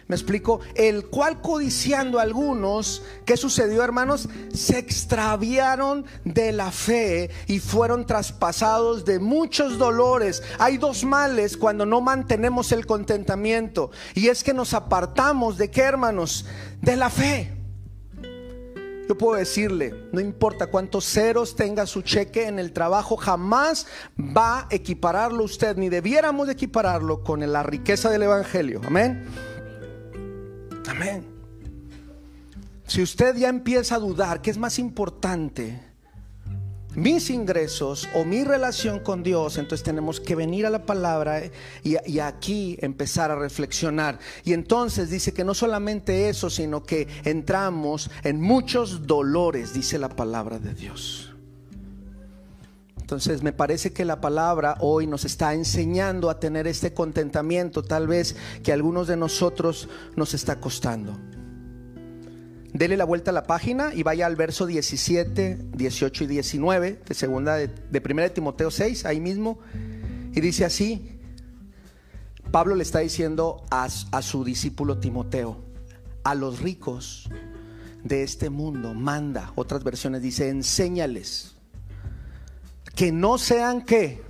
[0.07, 4.29] Me explico, el cual codiciando a algunos, ¿qué sucedió hermanos?
[4.53, 10.43] Se extraviaron de la fe y fueron traspasados de muchos dolores.
[10.59, 15.81] Hay dos males cuando no mantenemos el contentamiento y es que nos apartamos de qué
[15.81, 16.45] hermanos?
[16.83, 17.54] De la fe.
[19.09, 23.87] Yo puedo decirle, no importa cuántos ceros tenga su cheque en el trabajo, jamás
[24.19, 28.81] va a equipararlo usted, ni debiéramos equipararlo con la riqueza del Evangelio.
[28.87, 29.25] Amén.
[30.89, 31.25] Amén.
[32.87, 35.94] Si usted ya empieza a dudar que es más importante
[36.97, 41.43] mis ingresos o mi relación con Dios, entonces tenemos que venir a la palabra
[41.83, 44.19] y, aquí empezar a reflexionar.
[44.45, 50.09] Y entonces dice que no solamente eso, sino que entramos en muchos dolores, dice la
[50.09, 51.31] palabra de Dios.
[53.01, 58.07] Entonces me parece que la palabra hoy nos está enseñando a tener este contentamiento, tal
[58.07, 61.15] vez que a algunos de nosotros nos está costando.
[62.75, 67.15] Dele la vuelta a la página y vaya al verso 17, 18 y 19 de
[67.15, 69.61] segunda de, de primera de Timoteo 6, ahí mismo.
[70.35, 71.19] Y dice así,
[72.51, 75.65] Pablo le está diciendo a, a su discípulo Timoteo,
[76.25, 77.31] a los ricos
[78.03, 81.55] de este mundo, manda, otras versiones dice, enséñales
[82.95, 84.23] que no sean que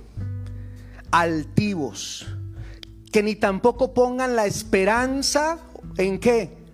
[1.11, 2.25] altivos,
[3.11, 5.59] que ni tampoco pongan la esperanza
[5.97, 6.64] en qué,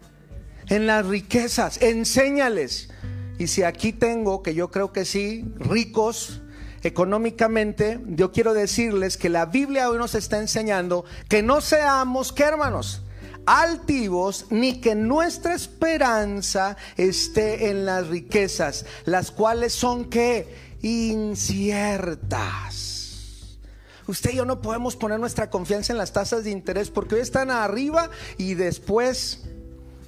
[0.71, 2.89] en las riquezas, enséñales.
[3.37, 6.41] Y si aquí tengo, que yo creo que sí, ricos
[6.81, 12.43] económicamente, yo quiero decirles que la Biblia hoy nos está enseñando que no seamos, ¿qué
[12.43, 13.03] hermanos?
[13.45, 20.47] altivos, ni que nuestra esperanza esté en las riquezas, las cuales son que
[20.81, 22.77] inciertas.
[24.07, 27.21] Usted y yo no podemos poner nuestra confianza en las tasas de interés porque hoy
[27.21, 29.41] están arriba y después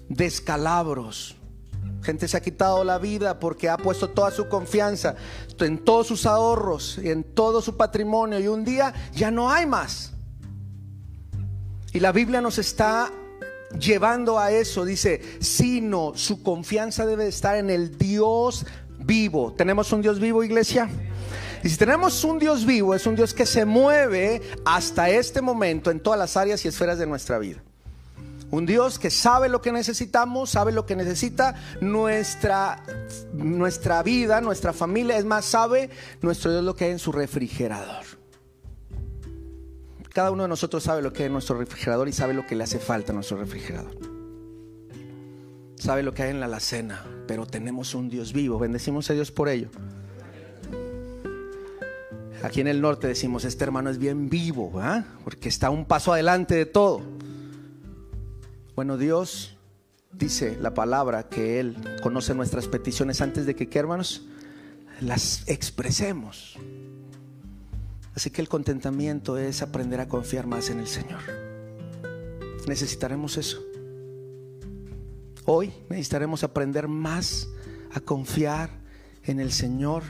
[0.09, 1.35] descalabros.
[2.01, 5.15] Gente se ha quitado la vida porque ha puesto toda su confianza
[5.59, 9.65] en todos sus ahorros y en todo su patrimonio y un día ya no hay
[9.65, 10.13] más.
[11.93, 13.11] Y la Biblia nos está
[13.79, 18.65] llevando a eso, dice, sino su confianza debe estar en el Dios
[18.99, 19.53] vivo.
[19.53, 20.89] ¿Tenemos un Dios vivo, iglesia?
[21.63, 25.91] Y si tenemos un Dios vivo, es un Dios que se mueve hasta este momento
[25.91, 27.63] en todas las áreas y esferas de nuestra vida.
[28.53, 32.83] Un Dios que sabe lo que necesitamos, sabe lo que necesita nuestra,
[33.33, 35.17] nuestra vida, nuestra familia.
[35.17, 35.89] Es más, sabe
[36.21, 38.05] nuestro Dios lo que hay en su refrigerador.
[40.13, 42.53] Cada uno de nosotros sabe lo que hay en nuestro refrigerador y sabe lo que
[42.55, 43.97] le hace falta a nuestro refrigerador.
[45.75, 48.59] Sabe lo que hay en la alacena, pero tenemos un Dios vivo.
[48.59, 49.69] Bendecimos a Dios por ello.
[52.43, 54.79] Aquí en el norte decimos, este hermano es bien vivo,
[55.23, 57.01] porque está un paso adelante de todo.
[58.75, 59.55] Bueno, Dios
[60.11, 64.25] dice la palabra que Él conoce nuestras peticiones antes de que, ¿qué hermanos?
[64.99, 66.57] Las expresemos.
[68.15, 71.21] Así que el contentamiento es aprender a confiar más en el Señor.
[72.67, 73.61] Necesitaremos eso.
[75.45, 77.47] Hoy necesitaremos aprender más
[77.93, 78.69] a confiar
[79.23, 80.03] en el Señor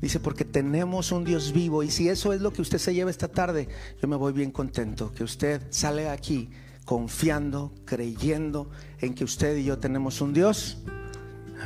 [0.00, 1.82] Dice, porque tenemos un Dios vivo.
[1.82, 3.68] Y si eso es lo que usted se lleva esta tarde,
[4.00, 5.12] yo me voy bien contento.
[5.14, 6.50] Que usted sale aquí
[6.86, 8.70] confiando, creyendo
[9.00, 10.78] en que usted y yo tenemos un Dios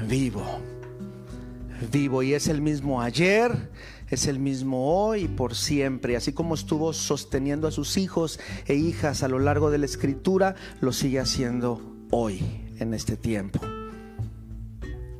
[0.08, 0.42] vivo.
[1.92, 2.22] Vivo.
[2.24, 3.70] Y es el mismo ayer,
[4.08, 6.16] es el mismo hoy y por siempre.
[6.16, 10.56] Así como estuvo sosteniendo a sus hijos e hijas a lo largo de la escritura,
[10.80, 11.80] lo sigue haciendo
[12.10, 12.42] hoy,
[12.80, 13.60] en este tiempo.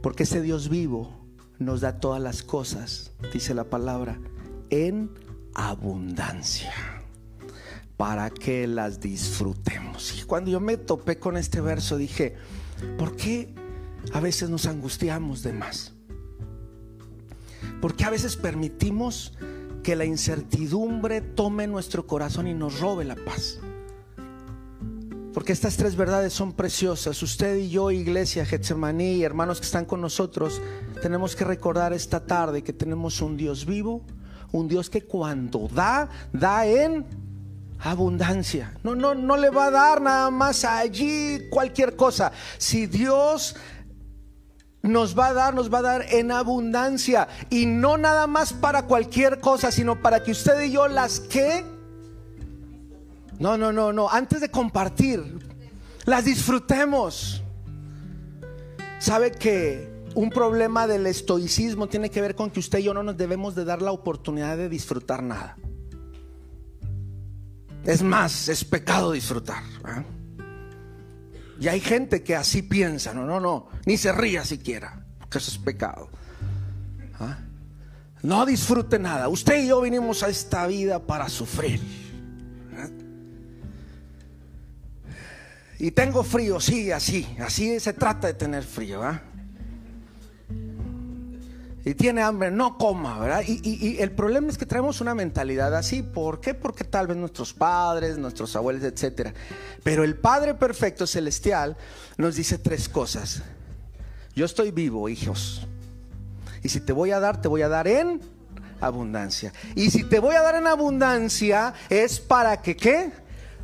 [0.02, 1.20] Porque ese Dios vivo
[1.58, 4.18] nos da todas las cosas, dice la palabra,
[4.70, 5.10] en
[5.54, 6.72] abundancia,
[8.00, 10.18] para que las disfrutemos.
[10.18, 12.34] Y cuando yo me topé con este verso dije,
[12.96, 13.54] ¿por qué
[14.14, 15.92] a veces nos angustiamos de más?
[17.82, 19.36] ¿Por qué a veces permitimos
[19.82, 23.58] que la incertidumbre tome nuestro corazón y nos robe la paz?
[25.34, 27.22] Porque estas tres verdades son preciosas.
[27.22, 30.62] Usted y yo, iglesia, Getsemaní, hermanos que están con nosotros,
[31.02, 34.06] tenemos que recordar esta tarde que tenemos un Dios vivo,
[34.52, 37.19] un Dios que cuando da, da en
[37.80, 38.74] abundancia.
[38.82, 42.32] No, no, no le va a dar nada más allí cualquier cosa.
[42.58, 43.56] Si Dios
[44.82, 47.28] nos va a dar, nos va a dar en abundancia.
[47.48, 51.64] Y no nada más para cualquier cosa, sino para que usted y yo las que
[53.40, 54.10] no, no, no, no.
[54.10, 55.38] Antes de compartir,
[56.04, 57.42] las disfrutemos.
[58.98, 63.02] ¿Sabe que un problema del estoicismo tiene que ver con que usted y yo no
[63.02, 65.56] nos debemos de dar la oportunidad de disfrutar nada?
[67.84, 69.62] Es más, es pecado disfrutar.
[71.60, 75.50] Y hay gente que así piensa, no, no, no, ni se ría siquiera, porque eso
[75.50, 76.08] es pecado.
[77.18, 77.38] ¿Ah?
[78.22, 79.28] No disfrute nada.
[79.28, 81.80] Usted y yo vinimos a esta vida para sufrir.
[85.78, 89.22] Y tengo frío, sí, así, así se trata de tener frío, ¿verdad?
[91.84, 93.42] Y tiene hambre, no coma, ¿verdad?
[93.46, 96.02] Y, el problema es que traemos una mentalidad así.
[96.02, 96.52] ¿Por qué?
[96.52, 99.32] Porque tal vez nuestros padres, nuestros abuelos, etcétera.
[99.82, 101.76] Pero el Padre Perfecto Celestial
[102.18, 103.42] nos dice tres cosas.
[104.34, 105.66] Yo estoy vivo, hijos.
[106.62, 108.20] Y si te voy a dar, te voy a dar en
[108.80, 109.52] abundancia.
[109.74, 113.10] Y si te voy a dar en abundancia, es para que, ¿qué?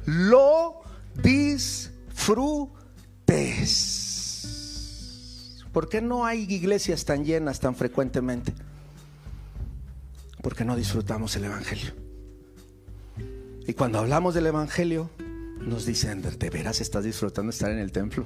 [0.07, 0.81] Lo
[1.22, 4.06] dis frutes.
[5.77, 8.55] ¿Por qué no hay iglesias tan llenas tan frecuentemente?
[10.41, 11.93] Porque no disfrutamos el Evangelio.
[13.67, 15.11] Y cuando hablamos del Evangelio,
[15.61, 18.25] nos dicen, ¿de veras estás disfrutando estar en el templo?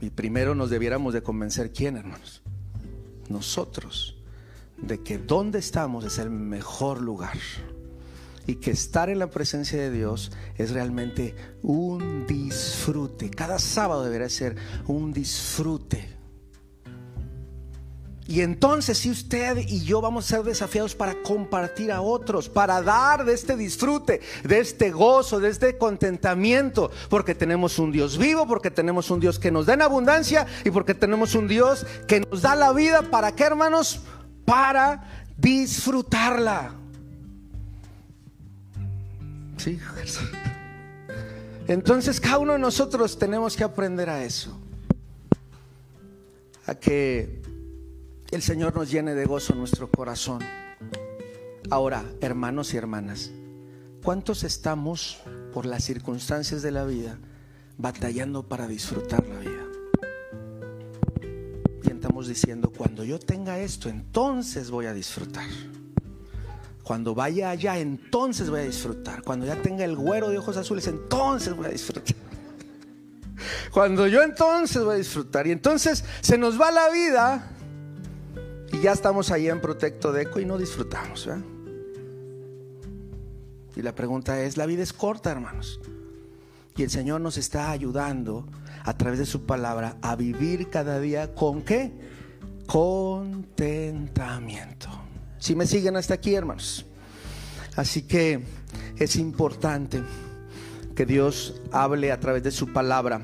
[0.00, 2.42] Y primero nos debiéramos de convencer quién, hermanos.
[3.28, 4.16] Nosotros,
[4.80, 7.36] de que donde estamos es el mejor lugar
[8.46, 13.30] y que estar en la presencia de Dios es realmente un disfrute.
[13.30, 16.14] Cada sábado deberá ser un disfrute.
[18.26, 22.80] Y entonces si usted y yo vamos a ser desafiados para compartir a otros, para
[22.80, 28.46] dar de este disfrute, de este gozo, de este contentamiento, porque tenemos un Dios vivo,
[28.46, 32.20] porque tenemos un Dios que nos da en abundancia y porque tenemos un Dios que
[32.20, 34.00] nos da la vida, ¿para qué hermanos?
[34.46, 36.83] Para disfrutarla.
[41.66, 44.58] Entonces cada uno de nosotros tenemos que aprender a eso.
[46.66, 47.42] A que
[48.30, 50.42] el Señor nos llene de gozo nuestro corazón.
[51.70, 53.30] Ahora, hermanos y hermanas,
[54.02, 55.20] ¿cuántos estamos
[55.52, 57.18] por las circunstancias de la vida
[57.78, 59.64] batallando para disfrutar la vida?
[61.82, 65.48] Y estamos diciendo, cuando yo tenga esto, entonces voy a disfrutar.
[66.84, 69.22] Cuando vaya allá, entonces voy a disfrutar.
[69.22, 72.14] Cuando ya tenga el güero de ojos azules, entonces voy a disfrutar.
[73.72, 75.46] Cuando yo entonces voy a disfrutar.
[75.46, 77.50] Y entonces se nos va la vida
[78.70, 81.28] y ya estamos ahí en Protecto de Eco y no disfrutamos.
[83.76, 85.80] Y la pregunta es, la vida es corta, hermanos.
[86.76, 88.48] Y el Señor nos está ayudando
[88.84, 91.92] a través de su palabra a vivir cada día con qué?
[92.66, 95.03] Contentamiento.
[95.44, 96.86] Si me siguen hasta aquí, hermanos.
[97.76, 98.40] Así que
[98.96, 100.02] es importante
[100.96, 103.20] que Dios hable a través de su palabra.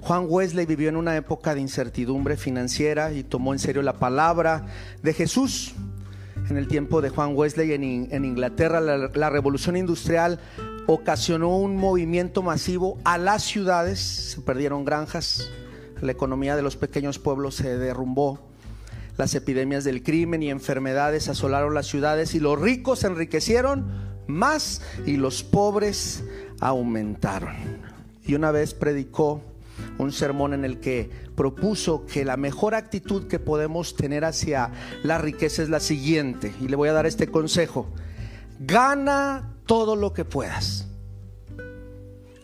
[0.00, 4.66] Juan Wesley vivió en una época de incertidumbre financiera y tomó en serio la palabra
[5.02, 5.74] de Jesús.
[6.48, 10.38] En el tiempo de Juan Wesley en, Inglaterra, la revolución industrial
[10.86, 15.50] ocasionó un movimiento masivo a las ciudades, se perdieron granjas,
[16.00, 18.54] la economía de los pequeños pueblos se derrumbó
[19.16, 23.86] las epidemias del crimen y enfermedades asolaron las ciudades y los ricos se enriquecieron
[24.26, 26.24] más y los pobres
[26.60, 27.54] aumentaron.
[28.26, 29.42] Y una vez predicó
[29.98, 35.18] un sermón en el que propuso que la mejor actitud que podemos tener hacia la
[35.18, 36.52] riqueza es la siguiente.
[36.60, 37.88] Y le voy a dar este consejo.
[38.58, 40.88] Gana todo lo que puedas.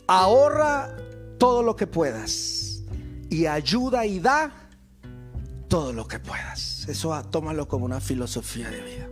[0.07, 0.97] Ahorra
[1.39, 2.83] todo lo que puedas.
[3.29, 4.62] Y ayuda y da
[5.73, 6.87] todo lo que puedas.
[6.87, 9.09] Eso ah, tómalo como una filosofía de vida.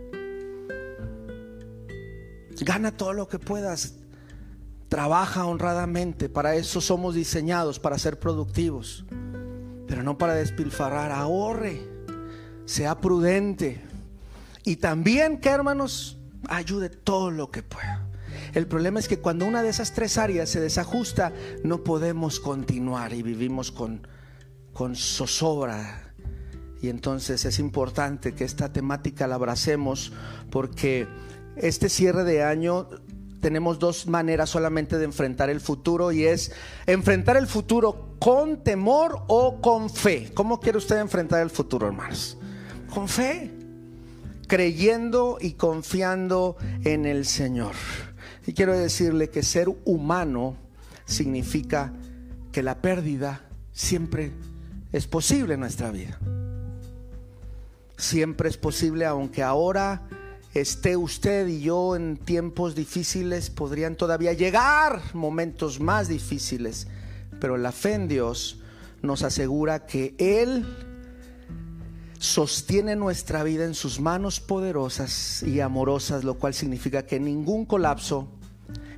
[2.63, 3.95] Gana todo lo que puedas.
[4.87, 6.29] Trabaja honradamente.
[6.29, 9.05] Para eso somos diseñados, para ser productivos.
[9.87, 11.11] Pero no para despilfarrar.
[11.11, 11.81] Ahorre.
[12.65, 13.81] Sea prudente.
[14.63, 18.07] Y también que hermanos, ayude todo lo que pueda.
[18.53, 21.33] El problema es que cuando una de esas tres áreas se desajusta,
[21.63, 24.07] no podemos continuar y vivimos con,
[24.73, 26.10] con zozobra.
[26.81, 30.11] Y entonces es importante que esta temática la abracemos
[30.49, 31.07] porque
[31.55, 32.87] este cierre de año
[33.41, 36.51] tenemos dos maneras solamente de enfrentar el futuro y es
[36.85, 40.31] enfrentar el futuro con temor o con fe.
[40.33, 42.37] ¿Cómo quiere usted enfrentar el futuro, hermanos?
[42.93, 43.51] Con fe,
[44.47, 47.73] creyendo y confiando en el Señor.
[48.45, 50.55] Y quiero decirle que ser humano
[51.05, 51.93] significa
[52.51, 54.31] que la pérdida siempre
[54.91, 56.19] es posible en nuestra vida.
[58.01, 60.01] Siempre es posible, aunque ahora
[60.55, 66.87] esté usted y yo en tiempos difíciles, podrían todavía llegar momentos más difíciles,
[67.39, 68.59] pero la fe en Dios
[69.03, 70.65] nos asegura que Él
[72.17, 78.29] sostiene nuestra vida en sus manos poderosas y amorosas, lo cual significa que ningún colapso,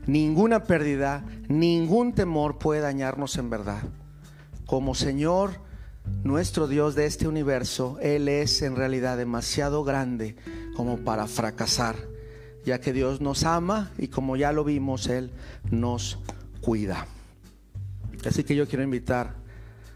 [0.08, 3.84] ninguna pérdida, ningún temor puede dañarnos en verdad.
[4.66, 5.60] Como Señor,
[6.24, 10.36] nuestro Dios de este universo, Él es en realidad demasiado grande
[10.76, 11.95] como para fracasar,
[12.66, 15.32] ya que Dios nos ama y como ya lo vimos, Él
[15.70, 16.20] nos
[16.62, 17.08] cuida.
[18.26, 19.36] Así que yo quiero invitar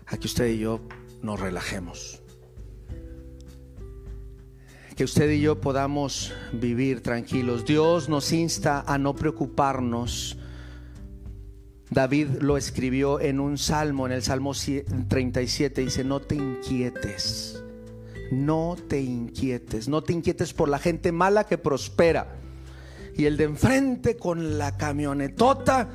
[0.08, 0.82] a que usted y yo
[1.22, 2.22] nos relajemos.
[4.96, 7.66] Que usted y yo podamos vivir tranquilos.
[7.66, 10.38] Dios nos insta a no preocuparnos.
[11.90, 17.64] David lo escribió en un salmo, en el Salmo 37, dice, no te inquietes
[18.32, 22.36] no te inquietes, no te inquietes por la gente mala que prospera.
[23.16, 25.90] Y el de enfrente con la camionetota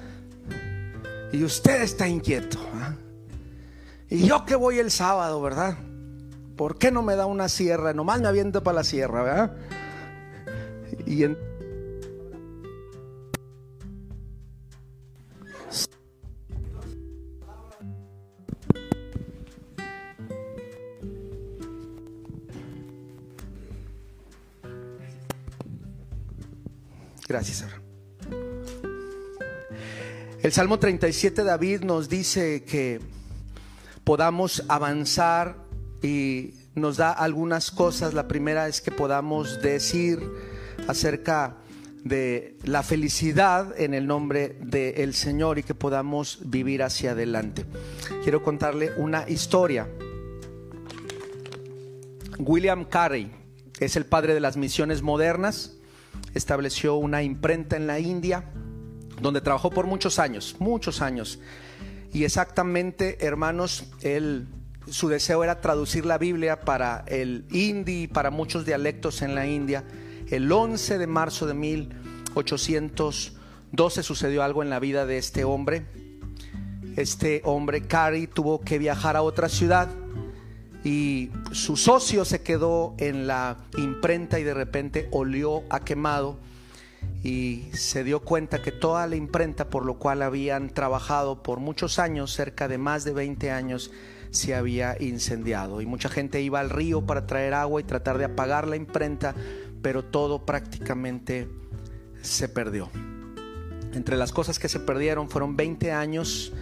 [1.33, 2.59] y usted está inquieto.
[2.75, 2.95] ¿ah?
[4.09, 5.79] Y yo que voy el sábado, ¿verdad?
[6.57, 7.93] ¿Por qué no me da una sierra?
[7.93, 9.57] Nomás me aviento para la sierra, ¿verdad?
[11.07, 11.39] Y en
[27.33, 27.65] Gracias,
[30.43, 33.01] El Salmo 37 David nos dice que
[34.05, 35.57] podamos avanzar
[36.03, 38.13] y nos da algunas cosas.
[38.13, 40.21] La primera es que podamos decir
[40.89, 41.57] acerca
[42.05, 47.65] de la felicidad en el nombre del Señor y que podamos vivir hacia adelante.
[48.23, 49.89] Quiero contarle una historia.
[52.39, 53.33] William Carey
[53.81, 55.79] es el padre de las misiones modernas
[56.35, 58.51] estableció una imprenta en la India,
[59.21, 61.39] donde trabajó por muchos años, muchos años.
[62.13, 64.49] Y exactamente, hermanos, él,
[64.89, 69.47] su deseo era traducir la Biblia para el hindi y para muchos dialectos en la
[69.47, 69.85] India.
[70.29, 75.87] El 11 de marzo de 1812 sucedió algo en la vida de este hombre.
[76.97, 79.89] Este hombre, Cary, tuvo que viajar a otra ciudad
[80.85, 86.39] y su socio se quedó en la imprenta y de repente olió a quemado
[87.23, 91.99] y se dio cuenta que toda la imprenta por lo cual habían trabajado por muchos
[91.99, 93.91] años, cerca de más de 20 años,
[94.31, 98.25] se había incendiado y mucha gente iba al río para traer agua y tratar de
[98.25, 99.35] apagar la imprenta,
[99.83, 101.49] pero todo prácticamente
[102.23, 102.91] se perdió.
[103.93, 106.53] Entre las cosas que se perdieron fueron 20 años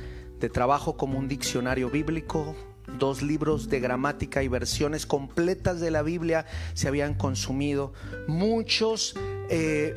[0.40, 2.56] de trabajo como un diccionario bíblico,
[3.00, 7.92] dos libros de gramática y versiones completas de la Biblia se habían consumido,
[8.28, 9.16] muchos,
[9.48, 9.96] eh,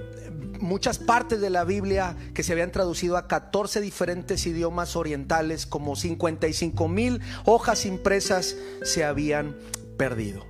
[0.59, 5.95] muchas partes de la Biblia que se habían traducido a 14 diferentes idiomas orientales, como
[5.95, 9.55] 55 mil hojas impresas se habían
[9.97, 10.47] perdido.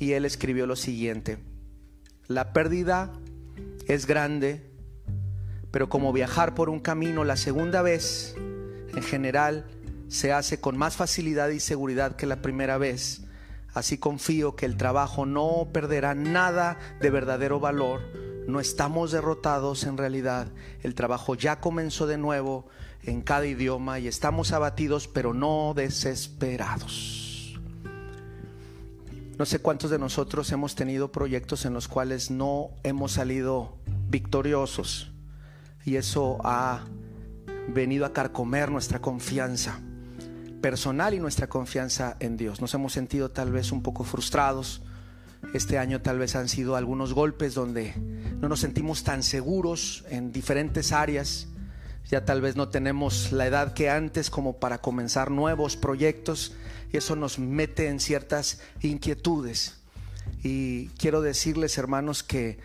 [0.00, 1.38] Y él escribió lo siguiente,
[2.26, 3.12] la pérdida
[3.86, 4.68] es grande,
[5.70, 8.34] pero como viajar por un camino la segunda vez,
[8.94, 9.66] en general,
[10.08, 13.22] se hace con más facilidad y seguridad que la primera vez.
[13.74, 18.00] Así confío que el trabajo no perderá nada de verdadero valor.
[18.46, 20.48] No estamos derrotados en realidad.
[20.82, 22.68] El trabajo ya comenzó de nuevo
[23.02, 27.58] en cada idioma y estamos abatidos pero no desesperados.
[29.38, 33.76] No sé cuántos de nosotros hemos tenido proyectos en los cuales no hemos salido
[34.08, 35.12] victoriosos
[35.84, 36.84] y eso ha
[37.68, 39.80] venido a carcomer nuestra confianza
[40.66, 42.60] personal y nuestra confianza en Dios.
[42.60, 44.82] Nos hemos sentido tal vez un poco frustrados.
[45.54, 47.94] Este año tal vez han sido algunos golpes donde
[48.40, 51.46] no nos sentimos tan seguros en diferentes áreas.
[52.10, 56.52] Ya tal vez no tenemos la edad que antes como para comenzar nuevos proyectos
[56.92, 59.76] y eso nos mete en ciertas inquietudes.
[60.42, 62.58] Y quiero decirles, hermanos, que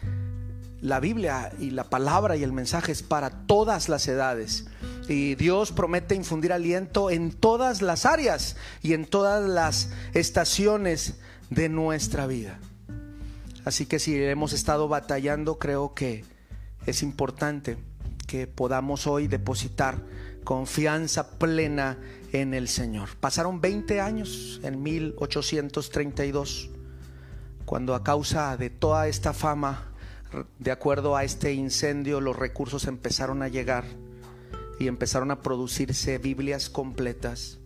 [0.81, 4.65] la Biblia y la palabra y el mensaje es para todas las edades.
[5.11, 11.67] Y Dios promete infundir aliento en todas las áreas y en todas las estaciones de
[11.67, 12.59] nuestra vida.
[13.65, 16.23] Así que si hemos estado batallando, creo que
[16.85, 17.77] es importante
[18.25, 19.97] que podamos hoy depositar
[20.45, 21.97] confianza plena
[22.31, 23.09] en el Señor.
[23.19, 26.69] Pasaron 20 años en 1832,
[27.65, 29.91] cuando a causa de toda esta fama
[30.57, 33.83] de acuerdo a este incendio, los recursos empezaron a llegar
[34.81, 37.59] y empezaron a producirse Biblias completas,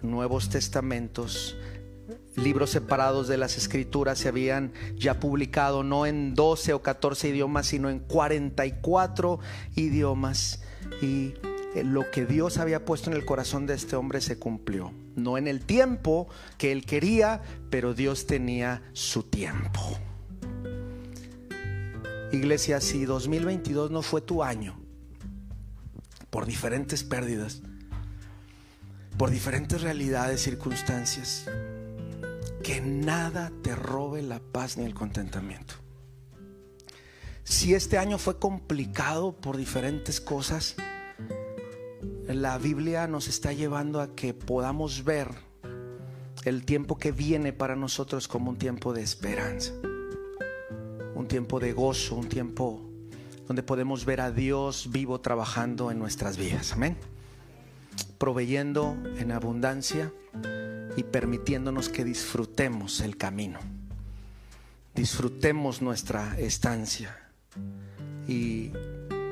[0.00, 1.54] Nuevos Testamentos,
[2.34, 7.66] libros separados de las escrituras se habían ya publicado no en 12 o 14 idiomas,
[7.66, 9.38] sino en 44
[9.76, 10.62] idiomas.
[11.02, 11.34] Y
[11.74, 14.92] eh, lo que Dios había puesto en el corazón de este hombre se cumplió.
[15.14, 19.98] No en el tiempo que él quería, pero Dios tenía su tiempo.
[22.32, 24.81] Iglesia, si 2022 no fue tu año,
[26.32, 27.60] por diferentes pérdidas,
[29.18, 31.44] por diferentes realidades, circunstancias,
[32.64, 35.74] que nada te robe la paz ni el contentamiento.
[37.44, 40.76] Si este año fue complicado por diferentes cosas,
[42.26, 45.28] la Biblia nos está llevando a que podamos ver
[46.46, 49.74] el tiempo que viene para nosotros como un tiempo de esperanza
[51.22, 52.91] un tiempo de gozo, un tiempo
[53.52, 56.72] donde podemos ver a Dios vivo trabajando en nuestras vidas.
[56.72, 56.96] Amén.
[58.16, 60.10] Proveyendo en abundancia
[60.96, 63.58] y permitiéndonos que disfrutemos el camino.
[64.94, 67.14] Disfrutemos nuestra estancia.
[68.26, 68.70] Y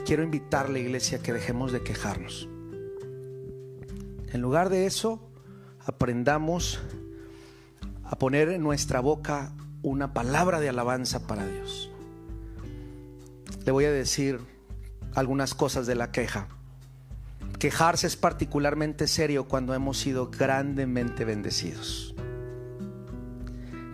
[0.04, 2.46] quiero invitarle, iglesia, que dejemos de quejarnos.
[4.34, 5.18] En lugar de eso,
[5.86, 6.78] aprendamos
[8.04, 11.89] a poner en nuestra boca una palabra de alabanza para Dios.
[13.70, 14.40] Voy a decir
[15.14, 16.48] algunas cosas de la queja.
[17.58, 22.14] Quejarse es particularmente serio cuando hemos sido grandemente bendecidos.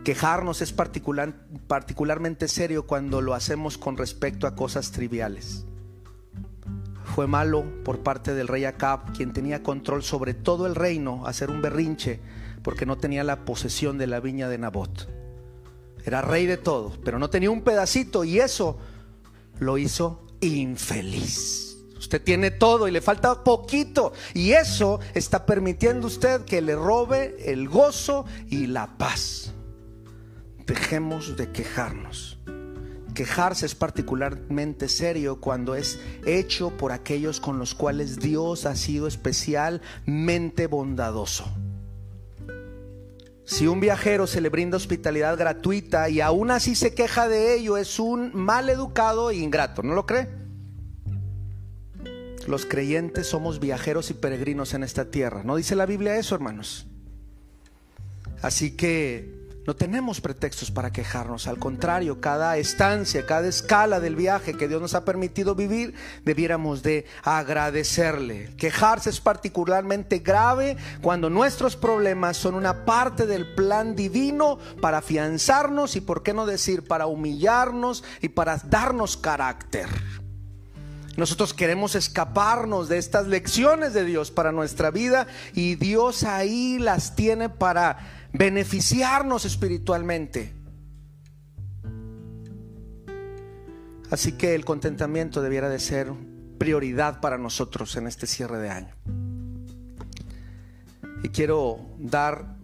[0.05, 1.35] Quejarnos es particular,
[1.67, 5.67] particularmente serio cuando lo hacemos con respecto a cosas triviales.
[7.05, 11.51] Fue malo por parte del rey Acab, quien tenía control sobre todo el reino, hacer
[11.51, 12.21] un berrinche
[12.63, 15.09] porque no tenía la posesión de la viña de Nabot.
[16.05, 18.79] Era rey de todo, pero no tenía un pedacito y eso
[19.59, 21.77] lo hizo infeliz.
[21.99, 27.37] Usted tiene todo y le falta poquito y eso está permitiendo usted que le robe
[27.51, 29.53] el gozo y la paz.
[30.67, 32.39] Dejemos de quejarnos.
[33.15, 39.07] Quejarse es particularmente serio cuando es hecho por aquellos con los cuales Dios ha sido
[39.07, 41.47] especialmente bondadoso.
[43.47, 47.77] Si un viajero se le brinda hospitalidad gratuita y aún así se queja de ello,
[47.77, 50.29] es un mal educado e ingrato, ¿no lo cree?
[52.49, 55.45] Los creyentes somos viajeros y peregrinos en esta tierra.
[55.45, 56.89] ¿No dice la Biblia eso, hermanos?
[58.43, 59.36] Así que
[59.67, 64.81] no tenemos pretextos para quejarnos, al contrario, cada estancia, cada escala del viaje que Dios
[64.81, 65.95] nos ha permitido vivir,
[66.25, 68.55] debiéramos de agradecerle.
[68.57, 75.97] Quejarse es particularmente grave cuando nuestros problemas son una parte del plan divino para afianzarnos
[75.97, 79.89] y, por qué no decir, para humillarnos y para darnos carácter.
[81.17, 87.17] Nosotros queremos escaparnos de estas lecciones de Dios para nuestra vida y Dios ahí las
[87.17, 90.53] tiene para beneficiarnos espiritualmente.
[94.11, 96.13] Así que el contentamiento debiera de ser
[96.59, 98.95] prioridad para nosotros en este cierre de año.
[101.23, 102.57] Y quiero dar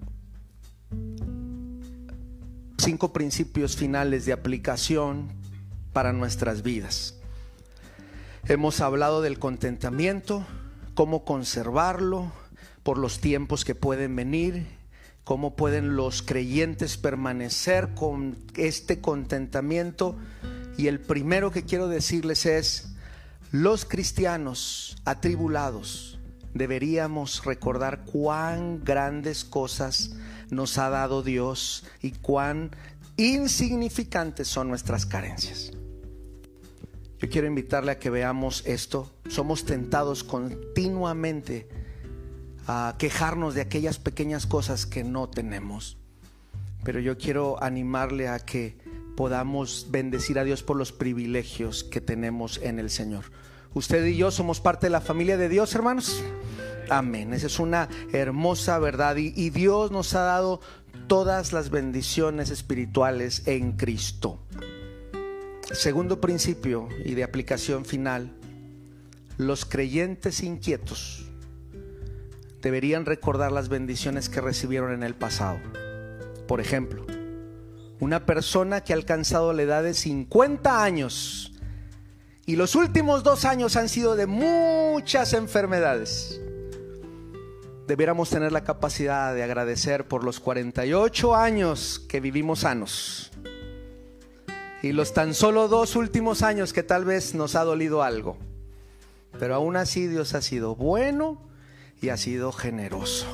[2.79, 5.29] cinco principios finales de aplicación
[5.93, 7.19] para nuestras vidas.
[8.47, 10.45] Hemos hablado del contentamiento,
[10.95, 12.33] cómo conservarlo
[12.83, 14.67] por los tiempos que pueden venir
[15.25, 20.17] ¿Cómo pueden los creyentes permanecer con este contentamiento?
[20.77, 22.97] Y el primero que quiero decirles es,
[23.53, 26.19] los cristianos atribulados
[26.55, 30.17] deberíamos recordar cuán grandes cosas
[30.51, 32.71] nos ha dado Dios y cuán
[33.17, 35.71] insignificantes son nuestras carencias.
[37.19, 39.09] Yo quiero invitarle a que veamos esto.
[39.29, 41.69] Somos tentados continuamente
[42.67, 45.97] a quejarnos de aquellas pequeñas cosas que no tenemos.
[46.85, 48.77] Pero yo quiero animarle a que
[49.17, 53.25] podamos bendecir a Dios por los privilegios que tenemos en el Señor.
[53.75, 56.23] Usted y yo somos parte de la familia de Dios, hermanos.
[56.91, 57.33] Amén.
[57.33, 59.17] Esa es una hermosa verdad.
[59.17, 60.61] Y, y, Dios nos ha dado
[61.07, 64.41] todas las bendiciones espirituales en Cristo.
[65.73, 68.33] Segundo principio y de aplicación final.
[69.39, 71.22] Los creyentes inquietos
[72.63, 75.59] deberían recordar las bendiciones que recibieron en el pasado.
[76.47, 77.05] Por ejemplo,
[78.01, 81.53] una persona que ha alcanzado la edad de 50 años
[82.47, 86.41] y los últimos dos años han sido de muchas enfermedades.
[87.87, 93.33] Debiéramos tener la capacidad de agradecer por los 48 años que vivimos sanos
[94.83, 98.37] y los tan solo dos últimos años que tal vez nos ha dolido algo.
[99.39, 101.52] Pero aún así Dios ha sido bueno
[102.03, 103.27] y ha sido generoso.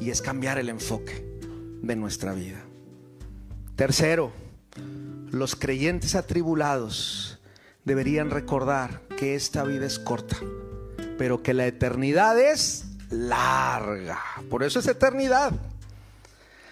[0.00, 1.24] Y es cambiar el enfoque
[1.82, 2.64] de nuestra vida.
[3.76, 4.32] Tercero,
[5.30, 7.38] los creyentes atribulados
[7.84, 10.36] deberían recordar que esta vida es corta,
[11.18, 14.18] pero que la eternidad es larga.
[14.48, 15.52] Por eso es eternidad.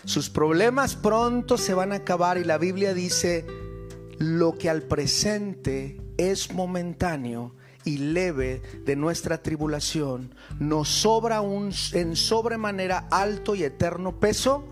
[0.06, 3.46] Sus problemas pronto se van a acabar y la Biblia dice,
[4.18, 7.54] lo que al presente es momentáneo
[7.84, 14.64] y leve de nuestra tribulación, nos sobra un en sobremanera alto y eterno peso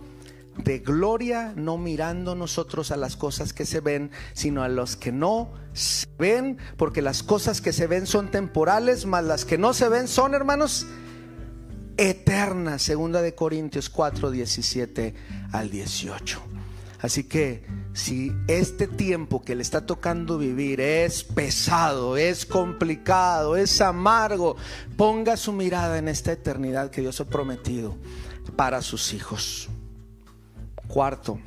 [0.65, 5.13] de gloria, no mirando nosotros a las cosas que se ven, sino a los que
[5.13, 9.73] no se ven, porque las cosas que se ven son temporales, mas las que no
[9.73, 10.87] se ven son, hermanos,
[11.97, 12.83] eternas.
[12.83, 15.15] Segunda de Corintios 4, 17
[15.53, 16.58] al 18.
[17.01, 23.81] Así que si este tiempo que le está tocando vivir es pesado, es complicado, es
[23.81, 24.57] amargo,
[24.97, 27.97] ponga su mirada en esta eternidad que Dios ha prometido
[28.57, 29.69] para sus hijos.
[30.89, 31.39] Cuarto,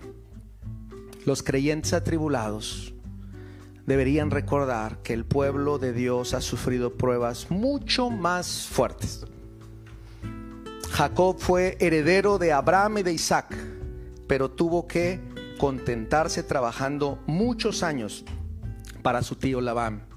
[1.25, 2.93] los creyentes atribulados
[3.85, 9.25] deberían recordar que el pueblo de Dios ha sufrido pruebas mucho más fuertes.
[10.91, 13.55] Jacob fue heredero de Abraham y de Isaac,
[14.27, 15.19] pero tuvo que
[15.61, 18.25] contentarse trabajando muchos años
[19.03, 20.07] para su tío Labán.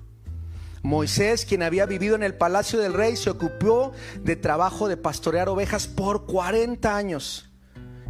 [0.83, 3.93] Moisés, quien había vivido en el palacio del rey, se ocupó
[4.23, 7.51] de trabajo de pastorear ovejas por 40 años.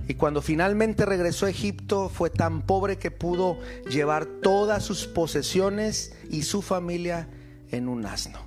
[0.07, 3.59] Y cuando finalmente regresó a Egipto, fue tan pobre que pudo
[3.91, 7.29] llevar todas sus posesiones y su familia
[7.73, 8.39] en un asno.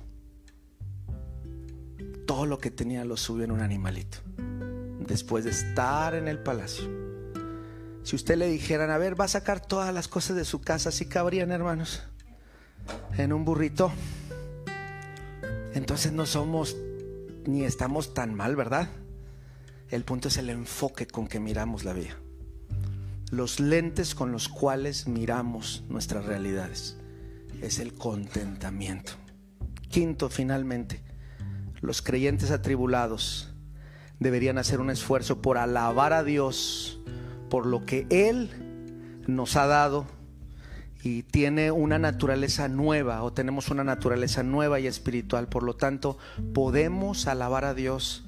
[2.26, 4.16] Todo lo que tenía lo subió en un animalito,
[4.98, 7.07] después de estar en el palacio.
[8.02, 10.90] Si usted le dijeran, a ver, va a sacar todas las cosas de su casa,
[10.90, 12.02] ¿sí cabrían, hermanos?
[13.16, 13.92] En un burrito.
[15.74, 16.76] Entonces no somos
[17.46, 18.88] ni estamos tan mal, ¿verdad?
[19.90, 22.16] El punto es el enfoque con que miramos la vida.
[23.30, 26.96] Los lentes con los cuales miramos nuestras realidades.
[27.62, 29.12] Es el contentamiento.
[29.88, 31.02] Quinto, finalmente,
[31.80, 33.54] los creyentes atribulados
[34.18, 36.97] deberían hacer un esfuerzo por alabar a Dios
[37.48, 38.50] por lo que Él
[39.26, 40.06] nos ha dado
[41.02, 45.48] y tiene una naturaleza nueva o tenemos una naturaleza nueva y espiritual.
[45.48, 46.18] Por lo tanto,
[46.54, 48.24] podemos alabar a Dios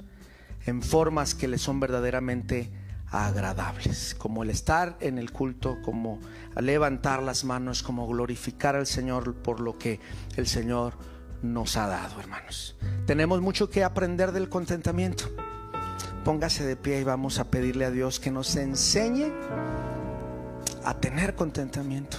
[0.67, 2.71] en formas que le son verdaderamente
[3.11, 6.21] agradables, como el estar en el culto, como
[6.61, 9.99] levantar las manos, como glorificar al Señor por lo que
[10.37, 10.95] el Señor
[11.43, 12.77] nos ha dado, hermanos.
[13.07, 15.25] Tenemos mucho que aprender del contentamiento.
[16.25, 19.33] Póngase de pie y vamos a pedirle a Dios que nos enseñe
[20.85, 22.19] a tener contentamiento.